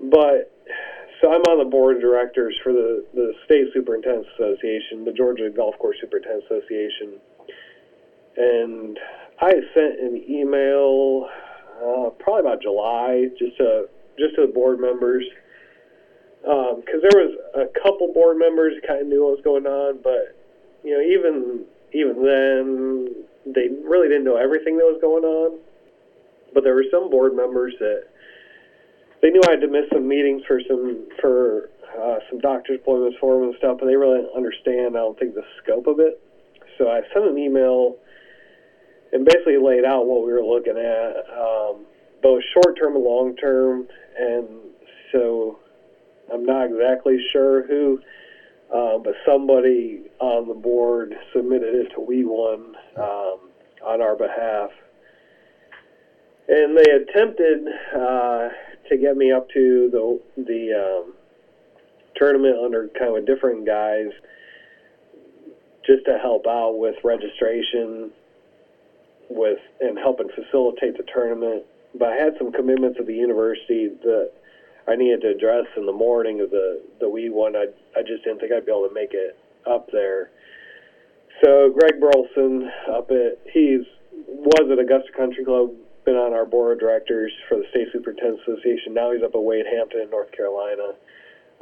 But 0.00 0.53
so 1.20 1.32
I'm 1.32 1.42
on 1.42 1.58
the 1.58 1.70
board 1.70 1.96
of 1.96 2.02
directors 2.02 2.54
for 2.62 2.72
the, 2.72 3.04
the 3.14 3.32
State 3.44 3.68
Superintendents 3.72 4.28
Association, 4.34 5.04
the 5.04 5.12
Georgia 5.12 5.50
Golf 5.50 5.78
Course 5.78 5.96
Superintendents 6.00 6.46
Association. 6.50 7.20
And 8.36 8.98
I 9.40 9.52
sent 9.74 10.00
an 10.00 10.24
email 10.28 11.28
uh, 11.82 12.10
probably 12.18 12.40
about 12.40 12.62
July 12.62 13.28
just 13.38 13.56
to 13.58 13.88
just 14.18 14.36
to 14.36 14.46
the 14.46 14.52
board 14.52 14.80
members 14.80 15.24
because 16.42 16.76
um, 16.76 17.02
there 17.10 17.26
was 17.26 17.36
a 17.54 17.80
couple 17.82 18.12
board 18.12 18.38
members 18.38 18.74
kind 18.86 19.00
of 19.00 19.06
knew 19.06 19.24
what 19.24 19.36
was 19.36 19.44
going 19.44 19.66
on, 19.66 19.98
but 20.02 20.36
you 20.84 20.92
know 20.92 21.00
even 21.00 21.64
even 21.92 22.22
then 22.22 23.24
they 23.46 23.68
really 23.82 24.08
didn't 24.08 24.24
know 24.24 24.36
everything 24.36 24.76
that 24.76 24.84
was 24.84 24.98
going 25.00 25.24
on. 25.24 25.58
But 26.52 26.64
there 26.64 26.74
were 26.74 26.84
some 26.90 27.10
board 27.10 27.34
members 27.34 27.74
that 27.80 28.04
they 29.24 29.30
knew 29.30 29.40
I 29.48 29.52
had 29.52 29.62
to 29.62 29.68
miss 29.68 29.88
some 29.90 30.06
meetings 30.06 30.42
for 30.46 30.60
some 30.68 31.06
for 31.18 31.70
uh, 31.98 32.18
some 32.28 32.40
doctor's 32.40 32.78
appointments 32.78 33.16
for 33.18 33.40
them 33.40 33.48
and 33.48 33.54
stuff, 33.56 33.78
but 33.80 33.86
they 33.86 33.96
really 33.96 34.20
didn't 34.20 34.36
understand. 34.36 34.96
I 34.96 35.00
don't 35.00 35.18
think 35.18 35.34
the 35.34 35.44
scope 35.62 35.86
of 35.86 35.98
it. 35.98 36.20
So 36.76 36.90
I 36.90 37.00
sent 37.14 37.24
an 37.24 37.38
email 37.38 37.96
and 39.14 39.24
basically 39.24 39.56
laid 39.56 39.86
out 39.86 40.04
what 40.04 40.26
we 40.26 40.32
were 40.32 40.44
looking 40.44 40.76
at, 40.76 41.24
um, 41.32 41.86
both 42.22 42.42
short 42.52 42.76
term 42.76 42.96
and 42.96 43.04
long 43.04 43.34
term. 43.36 43.88
And 44.18 44.46
so 45.10 45.58
I'm 46.30 46.44
not 46.44 46.66
exactly 46.66 47.16
sure 47.32 47.66
who, 47.66 48.00
uh, 48.74 48.98
but 48.98 49.14
somebody 49.24 50.02
on 50.20 50.48
the 50.48 50.54
board 50.54 51.14
submitted 51.34 51.74
it 51.74 51.94
to 51.94 52.00
Wee 52.02 52.24
One 52.26 52.74
um, 52.98 53.38
on 53.86 54.02
our 54.02 54.16
behalf. 54.16 54.68
And 56.46 56.76
they 56.76 56.90
attempted 56.90 57.66
uh, 57.96 58.48
to 58.88 58.96
get 58.96 59.16
me 59.16 59.32
up 59.32 59.48
to 59.50 59.88
the 59.90 60.42
the 60.42 60.72
um, 60.72 61.14
tournament 62.16 62.56
under 62.64 62.88
kind 62.98 63.16
of 63.16 63.22
a 63.22 63.26
different 63.26 63.66
guise, 63.66 64.12
just 65.86 66.04
to 66.06 66.18
help 66.18 66.46
out 66.46 66.78
with 66.78 66.96
registration, 67.04 68.10
with 69.28 69.58
and 69.80 69.98
helping 69.98 70.28
facilitate 70.34 70.96
the 70.96 71.04
tournament. 71.12 71.64
But 71.98 72.08
I 72.08 72.16
had 72.16 72.34
some 72.38 72.52
commitments 72.52 72.98
at 72.98 73.06
the 73.06 73.14
university 73.14 73.88
that 74.02 74.32
I 74.86 74.96
needed 74.96 75.22
to 75.22 75.28
address 75.28 75.66
in 75.76 75.86
the 75.86 75.92
morning 75.92 76.40
of 76.40 76.50
the 76.50 76.82
the 77.00 77.08
wee 77.08 77.30
one. 77.30 77.56
I 77.56 77.66
I 77.96 78.02
just 78.02 78.24
didn't 78.24 78.40
think 78.40 78.52
I'd 78.52 78.66
be 78.66 78.72
able 78.72 78.88
to 78.88 78.94
make 78.94 79.12
it 79.12 79.38
up 79.66 79.88
there. 79.92 80.30
So 81.42 81.70
Greg 81.70 82.00
Burleson 82.00 82.70
up 82.90 83.10
at 83.10 83.38
he's 83.52 83.82
was 84.28 84.70
at 84.70 84.78
Augusta 84.78 85.10
Country 85.16 85.44
Club, 85.44 85.70
been 86.04 86.16
on 86.16 86.32
our 86.32 86.44
board 86.44 86.76
of 86.76 86.80
directors 86.80 87.32
for 87.48 87.56
the 87.58 87.64
State 87.70 87.88
Superintendents 87.92 88.42
Association. 88.46 88.94
Now 88.94 89.12
he's 89.12 89.22
up 89.22 89.34
at 89.34 89.42
Wade 89.42 89.66
Hampton 89.66 90.02
in 90.02 90.10
North 90.10 90.30
Carolina. 90.32 90.92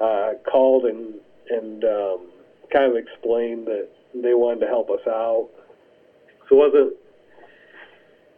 Uh, 0.00 0.32
called 0.50 0.84
and 0.84 1.14
and 1.50 1.84
um, 1.84 2.26
kind 2.72 2.90
of 2.90 2.96
explained 2.96 3.66
that 3.66 3.88
they 4.14 4.34
wanted 4.34 4.60
to 4.60 4.66
help 4.66 4.90
us 4.90 5.06
out. 5.06 5.48
So 6.48 6.56
it 6.56 6.72
wasn't 6.72 6.96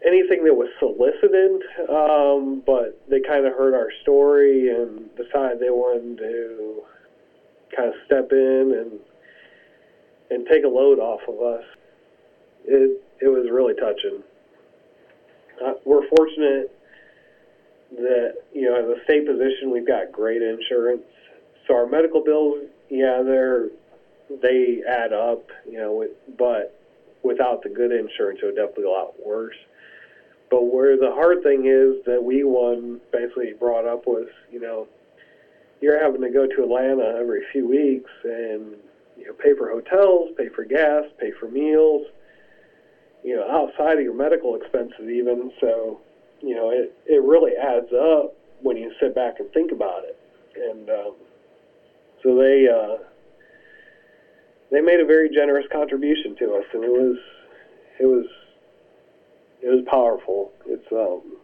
anything 0.07 0.45
that 0.45 0.55
was 0.55 0.69
solicited, 0.79 1.63
um, 1.89 2.63
but 2.67 3.01
they 3.09 3.21
kind 3.21 3.47
of 3.47 3.55
heard 3.55 3.75
our 3.75 3.89
story 4.03 4.69
and 4.69 5.09
decided 5.17 5.61
they 5.61 5.71
wanted 5.71 6.19
to 6.19 6.83
kind 7.75 7.89
of 7.89 7.95
step 8.05 8.29
in 8.33 8.75
and 8.77 9.01
and 10.31 10.47
take 10.49 10.65
a 10.65 10.69
load 10.69 10.99
off 10.99 11.21
of 11.29 11.41
us. 11.41 11.65
It 12.67 13.03
it 13.21 13.29
was 13.29 13.49
really 13.51 13.75
touching. 13.75 14.23
Uh, 15.63 15.75
we're 15.85 16.09
fortunate 16.09 16.77
that 17.97 18.35
you 18.53 18.63
know, 18.63 18.77
as 18.77 18.99
a 18.99 19.05
state 19.05 19.27
position, 19.27 19.71
we've 19.71 19.87
got 19.87 20.13
great 20.13 20.43
insurance. 20.43 21.03
So 21.67 21.75
our 21.75 21.87
medical 21.87 22.23
bills, 22.23 22.59
yeah, 22.91 23.23
they're 23.23 23.69
they 24.43 24.83
add 24.89 25.13
up, 25.13 25.49
you 25.71 25.79
know, 25.79 26.07
but 26.39 26.81
without 27.23 27.63
the 27.63 27.69
good 27.69 27.93
insurance, 27.93 28.41
it 28.43 28.47
would 28.47 28.57
definitely 28.57 28.85
be 28.85 28.89
a 28.89 28.91
lot 28.91 29.15
worse. 29.25 29.57
But 30.51 30.63
where 30.65 30.97
the 30.97 31.11
hard 31.13 31.43
thing 31.43 31.67
is 31.67 32.05
that 32.07 32.23
Wee 32.23 32.45
One 32.45 33.01
basically 33.13 33.53
brought 33.59 33.87
up 33.87 34.07
was, 34.07 34.29
you 34.53 34.61
know, 34.61 34.89
you're 35.81 36.03
having 36.03 36.21
to 36.23 36.31
go 36.31 36.47
to 36.47 36.63
Atlanta 36.63 37.17
every 37.19 37.43
few 37.53 37.69
weeks 37.69 38.11
and 38.25 38.77
you 39.17 39.27
know 39.27 39.33
pay 39.35 39.55
for 39.55 39.71
hotels, 39.71 40.31
pay 40.37 40.49
for 40.49 40.65
gas, 40.65 41.05
pay 41.19 41.31
for 41.33 41.49
meals, 41.49 42.07
you 43.25 43.35
know, 43.35 43.49
outside 43.51 43.99
of 43.99 44.05
your 44.05 44.15
medical 44.15 44.55
expenses 44.55 45.09
even. 45.09 45.51
So, 45.61 46.01
you 46.43 46.55
know, 46.55 46.71
it 46.71 46.95
it 47.07 47.23
really 47.23 47.53
adds 47.57 47.93
up 47.93 48.37
when 48.61 48.77
you 48.77 48.93
sit 49.01 49.15
back 49.15 49.41
and 49.41 49.51
think 49.53 49.73
about 49.73 50.05
it. 50.05 50.19
And 50.57 50.91
um, 50.91 51.15
so 52.23 52.37
they 52.37 52.69
uh, 52.69 53.03
they 54.71 54.81
made 54.81 55.01
a 55.01 55.07
very 55.07 55.31
generous 55.31 55.67
contribution 55.73 56.37
to 56.37 56.55
us, 56.55 56.65
and 56.75 56.85
it 56.85 56.91
was 56.91 57.17
it 57.99 58.07
was 58.07 58.27
it 59.63 59.69
was 59.69 59.85
powerful. 59.91 60.53
It's 60.67 60.87
um, 60.93 61.39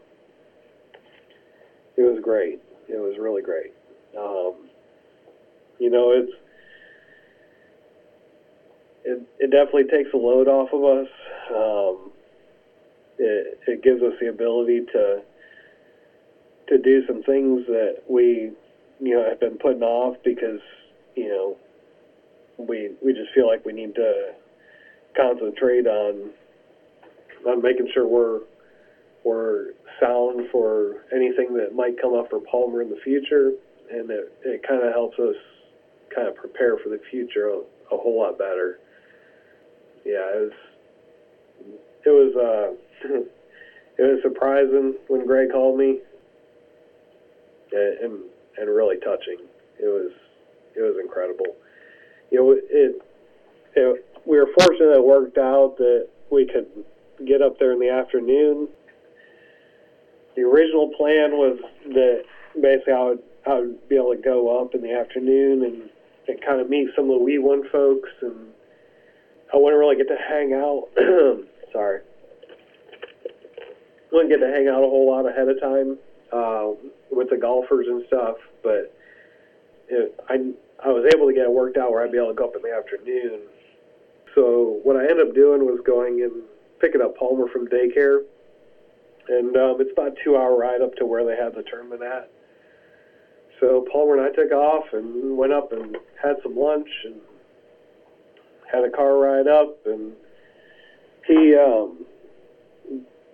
it 1.97 2.03
was 2.03 2.21
great. 2.23 2.61
It 2.89 2.99
was 2.99 3.17
really 3.19 3.43
great. 3.43 3.73
Um, 4.19 4.69
you 5.79 5.91
know, 5.91 6.11
it's 6.11 6.33
it 9.11 9.21
it 9.39 9.51
definitely 9.51 9.85
takes 9.85 10.11
a 10.15 10.17
load 10.17 10.49
off 10.49 10.69
of 10.73 10.85
us. 10.85 11.09
Um, 11.51 12.13
it 13.19 13.59
it 13.67 13.83
gives 13.83 14.03
us 14.03 14.13
the 14.21 14.29
ability 14.29 14.83
to 14.93 15.23
to 16.69 16.79
do 16.79 17.03
some 17.07 17.23
things 17.23 17.67
that 17.67 18.03
we 18.09 18.53
you 19.01 19.15
know 19.17 19.29
have 19.29 19.41
been 19.41 19.59
putting 19.59 19.83
off 19.83 20.17
because 20.25 20.61
you 21.17 21.29
know 21.29 21.57
we 22.57 22.91
we 23.05 23.13
just 23.13 23.31
feel 23.35 23.47
like 23.47 23.65
we 23.65 23.73
need 23.73 23.95
to 23.97 24.33
concentrate 25.17 25.87
on 25.87 26.31
on 27.47 27.63
making 27.63 27.89
sure 27.93 28.07
we're 28.07 28.41
we're 29.25 29.73
sound 30.01 30.47
for 30.51 31.05
anything 31.13 31.55
that 31.55 31.75
might 31.75 32.01
come 32.01 32.15
up 32.15 32.31
for 32.31 32.41
Palmer 32.41 32.81
in 32.81 32.89
the 32.89 32.97
future, 33.05 33.53
and 33.91 34.11
it, 34.11 34.33
it 34.45 34.63
kind 34.67 34.83
of 34.83 34.93
helps 34.93 35.19
us 35.19 35.37
kind 36.15 36.27
of 36.27 36.35
prepare 36.35 36.77
for 36.79 36.89
the 36.89 36.99
future 37.11 37.49
a, 37.49 37.59
a 37.95 37.99
whole 37.99 38.19
lot 38.19 38.39
better. 38.39 38.79
Yeah, 40.05 40.27
it 40.35 40.41
was 40.41 40.53
it 42.05 42.11
was 42.11 42.37
uh, 42.37 43.09
it 43.99 44.03
was 44.03 44.21
surprising 44.23 44.95
when 45.09 45.27
Greg 45.27 45.51
called 45.53 45.79
me, 45.79 45.99
and, 47.73 48.21
and 48.59 48.71
really 48.71 48.97
touching. 48.99 49.39
It 49.79 49.87
was 49.87 50.13
it 50.77 50.81
was 50.81 50.97
incredible. 51.03 51.57
You 52.31 52.39
know, 52.39 52.51
it, 52.53 53.03
it 53.75 54.07
we 54.25 54.39
were 54.39 54.49
fortunate 54.59 54.95
it 54.95 55.05
worked 55.05 55.39
out 55.39 55.77
that 55.79 56.09
we 56.31 56.47
could 56.47 56.69
get 57.27 57.43
up 57.43 57.59
there 57.59 57.73
in 57.73 57.81
the 57.81 57.91
afternoon. 57.91 58.69
The 60.37 60.43
original 60.43 60.93
plan 60.97 61.33
was 61.33 61.59
that 61.89 62.25
basically 62.61 62.93
I 62.93 63.03
would 63.05 63.23
I 63.47 63.55
would 63.55 63.89
be 63.89 63.97
able 63.97 64.15
to 64.15 64.23
go 64.23 64.61
up 64.61 64.75
in 64.75 64.83
the 64.83 64.93
afternoon 64.93 65.65
and, 65.65 65.91
and 66.29 66.45
kind 66.45 66.61
of 66.61 66.69
meet 66.69 66.89
some 66.95 67.11
of 67.11 67.19
the 67.19 67.25
Wee 67.25 67.39
One 67.39 67.69
folks, 67.71 68.11
and 68.21 68.53
I 69.53 69.57
wouldn't 69.57 69.79
really 69.79 69.97
get 69.97 70.09
to 70.09 70.17
hang 70.17 70.53
out. 70.53 70.89
Sorry, 71.73 72.01
wouldn't 74.13 74.31
get 74.31 74.45
to 74.45 74.53
hang 74.53 74.69
out 74.69 74.83
a 74.83 74.89
whole 74.89 75.11
lot 75.11 75.29
ahead 75.29 75.49
of 75.49 75.61
time 75.61 75.99
uh, 76.33 76.71
with 77.11 77.31
the 77.31 77.37
golfers 77.37 77.87
and 77.89 78.05
stuff, 78.07 78.37
but 78.63 78.95
it, 79.89 80.15
I 80.29 80.53
I 80.85 80.89
was 80.89 81.11
able 81.15 81.27
to 81.27 81.35
get 81.35 81.45
it 81.45 81.53
worked 81.53 81.77
out 81.77 81.91
where 81.91 82.03
I'd 82.03 82.13
be 82.13 82.19
able 82.19 82.29
to 82.29 82.35
go 82.35 82.47
up 82.47 82.57
in 82.57 82.63
the 82.63 82.75
afternoon. 82.75 83.41
So 84.35 84.81
what 84.83 84.97
I 84.97 85.03
ended 85.03 85.29
up 85.29 85.35
doing 85.35 85.67
was 85.67 85.81
going 85.85 86.23
and 86.23 86.43
picking 86.81 87.03
up 87.03 87.17
Palmer 87.17 87.49
from 87.49 87.69
daycare, 87.69 88.23
and 89.29 89.57
um, 89.57 89.77
it's 89.81 89.93
about 89.93 90.13
a 90.13 90.25
two-hour 90.25 90.57
ride 90.57 90.81
up 90.81 90.95
to 90.97 91.07
where 91.07 91.25
they 91.25 91.37
had 91.37 91.55
the 91.55 91.63
tournament 91.63 92.03
at. 92.03 92.31
So 93.59 93.87
Palmer 93.93 94.17
and 94.17 94.23
I 94.23 94.31
took 94.31 94.53
off 94.53 94.87
and 94.93 95.37
went 95.37 95.53
up 95.53 95.73
and 95.73 95.97
had 96.23 96.37
some 96.43 96.57
lunch 96.57 96.89
and 97.05 97.21
had 98.73 98.85
a 98.85 98.91
car 98.91 99.17
ride 99.17 99.49
up, 99.49 99.79
and 99.87 100.13
he 101.27 101.57
um, 101.57 102.05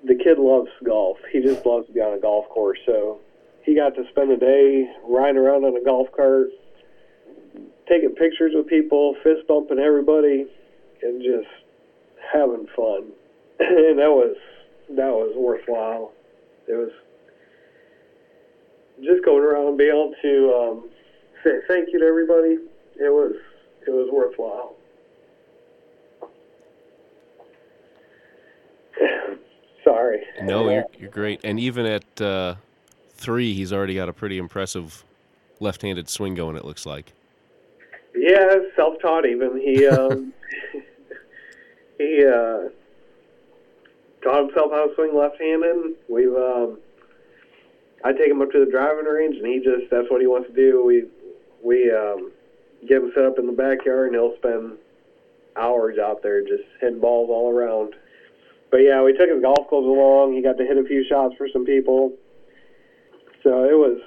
the 0.04 0.14
kid 0.14 0.38
loves 0.38 0.70
golf. 0.84 1.18
He 1.32 1.40
just 1.40 1.64
loves 1.66 1.86
to 1.86 1.92
be 1.92 2.00
on 2.00 2.16
a 2.16 2.20
golf 2.20 2.48
course. 2.48 2.78
So 2.86 3.20
he 3.64 3.74
got 3.74 3.94
to 3.96 4.04
spend 4.10 4.30
a 4.30 4.36
day 4.36 4.88
riding 5.04 5.38
around 5.38 5.64
on 5.64 5.76
a 5.76 5.84
golf 5.84 6.08
cart, 6.16 6.48
taking 7.88 8.10
pictures 8.10 8.52
with 8.54 8.66
people, 8.68 9.14
fist 9.22 9.46
bumping 9.48 9.78
everybody, 9.78 10.46
and 11.02 11.22
just 11.22 11.48
having 12.32 12.66
fun. 12.76 13.10
and 13.60 13.98
that 13.98 14.10
was 14.10 14.36
that 14.90 15.10
was 15.10 15.34
worthwhile. 15.36 16.12
It 16.68 16.74
was 16.74 16.92
just 19.02 19.24
going 19.24 19.42
around 19.42 19.68
and 19.68 19.78
being 19.78 19.90
able 19.90 20.14
to 20.22 20.52
um, 20.54 20.90
say 21.44 21.50
thank 21.68 21.88
you 21.92 21.98
to 21.98 22.06
everybody. 22.06 22.58
It 22.98 23.12
was 23.12 23.34
it 23.86 23.90
was 23.90 24.08
worthwhile. 24.12 24.75
Sorry. 29.84 30.22
No, 30.42 30.70
you're 30.70 30.84
you're 30.98 31.10
great. 31.10 31.40
And 31.44 31.60
even 31.60 31.86
at 31.86 32.20
uh, 32.20 32.56
three, 33.14 33.54
he's 33.54 33.72
already 33.72 33.94
got 33.94 34.08
a 34.08 34.12
pretty 34.12 34.38
impressive 34.38 35.04
left-handed 35.60 36.08
swing 36.08 36.34
going. 36.34 36.56
It 36.56 36.64
looks 36.64 36.86
like. 36.86 37.12
Yeah, 38.14 38.56
self-taught. 38.74 39.26
Even 39.26 39.60
he 39.60 39.86
um, 39.88 40.32
he 41.98 42.24
uh, 42.24 42.68
taught 44.22 44.46
himself 44.46 44.72
how 44.72 44.86
to 44.88 44.94
swing 44.94 45.16
left-handed. 45.16 45.94
We've 46.08 46.34
um, 46.34 46.78
I 48.04 48.12
take 48.12 48.30
him 48.30 48.42
up 48.42 48.50
to 48.52 48.64
the 48.64 48.70
driving 48.70 49.04
range, 49.04 49.36
and 49.36 49.46
he 49.46 49.58
just 49.58 49.90
that's 49.90 50.10
what 50.10 50.20
he 50.20 50.26
wants 50.26 50.48
to 50.48 50.54
do. 50.54 50.84
We 50.84 51.04
we 51.62 51.90
um, 51.90 52.32
get 52.88 53.02
him 53.02 53.12
set 53.14 53.24
up 53.24 53.38
in 53.38 53.46
the 53.46 53.52
backyard, 53.52 54.08
and 54.08 54.16
he'll 54.16 54.36
spend 54.36 54.78
hours 55.56 55.98
out 55.98 56.22
there 56.22 56.42
just 56.42 56.64
hitting 56.80 57.00
balls 57.00 57.30
all 57.30 57.50
around. 57.50 57.94
But 58.70 58.78
yeah, 58.78 59.02
we 59.02 59.12
took 59.12 59.30
his 59.30 59.40
golf 59.42 59.68
clubs 59.68 59.86
along. 59.86 60.34
He 60.34 60.42
got 60.42 60.58
to 60.58 60.64
hit 60.64 60.76
a 60.76 60.84
few 60.84 61.04
shots 61.08 61.34
for 61.38 61.48
some 61.52 61.64
people. 61.64 62.12
So 63.42 63.64
it 63.64 63.76
was 63.76 64.00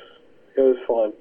it 0.58 0.62
was 0.62 0.78
fun. 0.88 1.14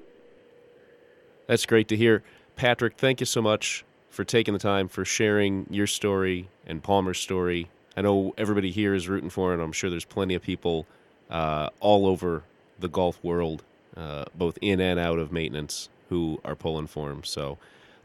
That's 1.47 1.65
great 1.65 1.87
to 1.87 1.95
hear. 1.95 2.23
Patrick, 2.55 2.97
thank 2.97 3.21
you 3.21 3.25
so 3.25 3.41
much 3.41 3.85
for 4.09 4.23
taking 4.23 4.53
the 4.53 4.59
time 4.59 4.87
for 4.87 5.05
sharing 5.05 5.65
your 5.69 5.87
story 5.87 6.49
and 6.67 6.83
Palmer's 6.83 7.19
story. 7.19 7.69
I 7.95 8.01
know 8.01 8.33
everybody 8.37 8.71
here 8.71 8.93
is 8.93 9.07
rooting 9.07 9.29
for 9.29 9.53
it. 9.53 9.61
I'm 9.63 9.71
sure 9.71 9.89
there's 9.89 10.05
plenty 10.05 10.35
of 10.35 10.41
people 10.41 10.85
uh, 11.29 11.69
all 11.79 12.05
over 12.05 12.43
the 12.79 12.87
golf 12.87 13.23
world, 13.23 13.63
uh, 13.95 14.25
both 14.35 14.57
in 14.61 14.79
and 14.79 14.99
out 14.99 15.19
of 15.19 15.31
maintenance, 15.31 15.89
who 16.09 16.39
are 16.43 16.55
pulling 16.55 16.87
for 16.87 17.11
him. 17.11 17.23
So, 17.23 17.57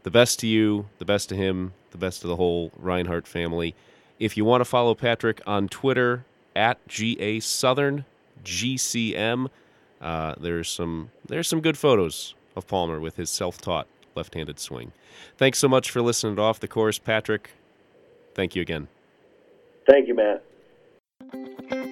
the 0.03 0.11
best 0.11 0.39
to 0.39 0.47
you, 0.47 0.87
the 0.99 1.05
best 1.05 1.29
to 1.29 1.35
him, 1.35 1.73
the 1.91 1.97
best 1.97 2.21
to 2.21 2.27
the 2.27 2.35
whole 2.35 2.71
Reinhardt 2.77 3.27
family. 3.27 3.75
If 4.19 4.37
you 4.37 4.45
want 4.45 4.61
to 4.61 4.65
follow 4.65 4.95
Patrick 4.95 5.41
on 5.45 5.67
Twitter 5.67 6.25
at 6.55 6.85
GA 6.87 7.39
Southern 7.39 8.05
GCM, 8.43 9.49
uh, 10.01 10.35
there's 10.39 10.69
some 10.69 11.11
there's 11.27 11.47
some 11.47 11.61
good 11.61 11.77
photos 11.77 12.33
of 12.55 12.67
Palmer 12.67 12.99
with 12.99 13.17
his 13.17 13.29
self-taught 13.29 13.87
left-handed 14.15 14.59
swing. 14.59 14.93
Thanks 15.37 15.59
so 15.59 15.67
much 15.67 15.91
for 15.91 16.01
listening 16.01 16.37
to 16.37 16.41
Off 16.41 16.59
the 16.59 16.67
Course, 16.67 16.97
Patrick. 16.97 17.51
Thank 18.33 18.55
you 18.55 18.61
again. 18.61 18.87
Thank 19.87 20.07
you, 20.07 20.15
Matt. 20.15 21.91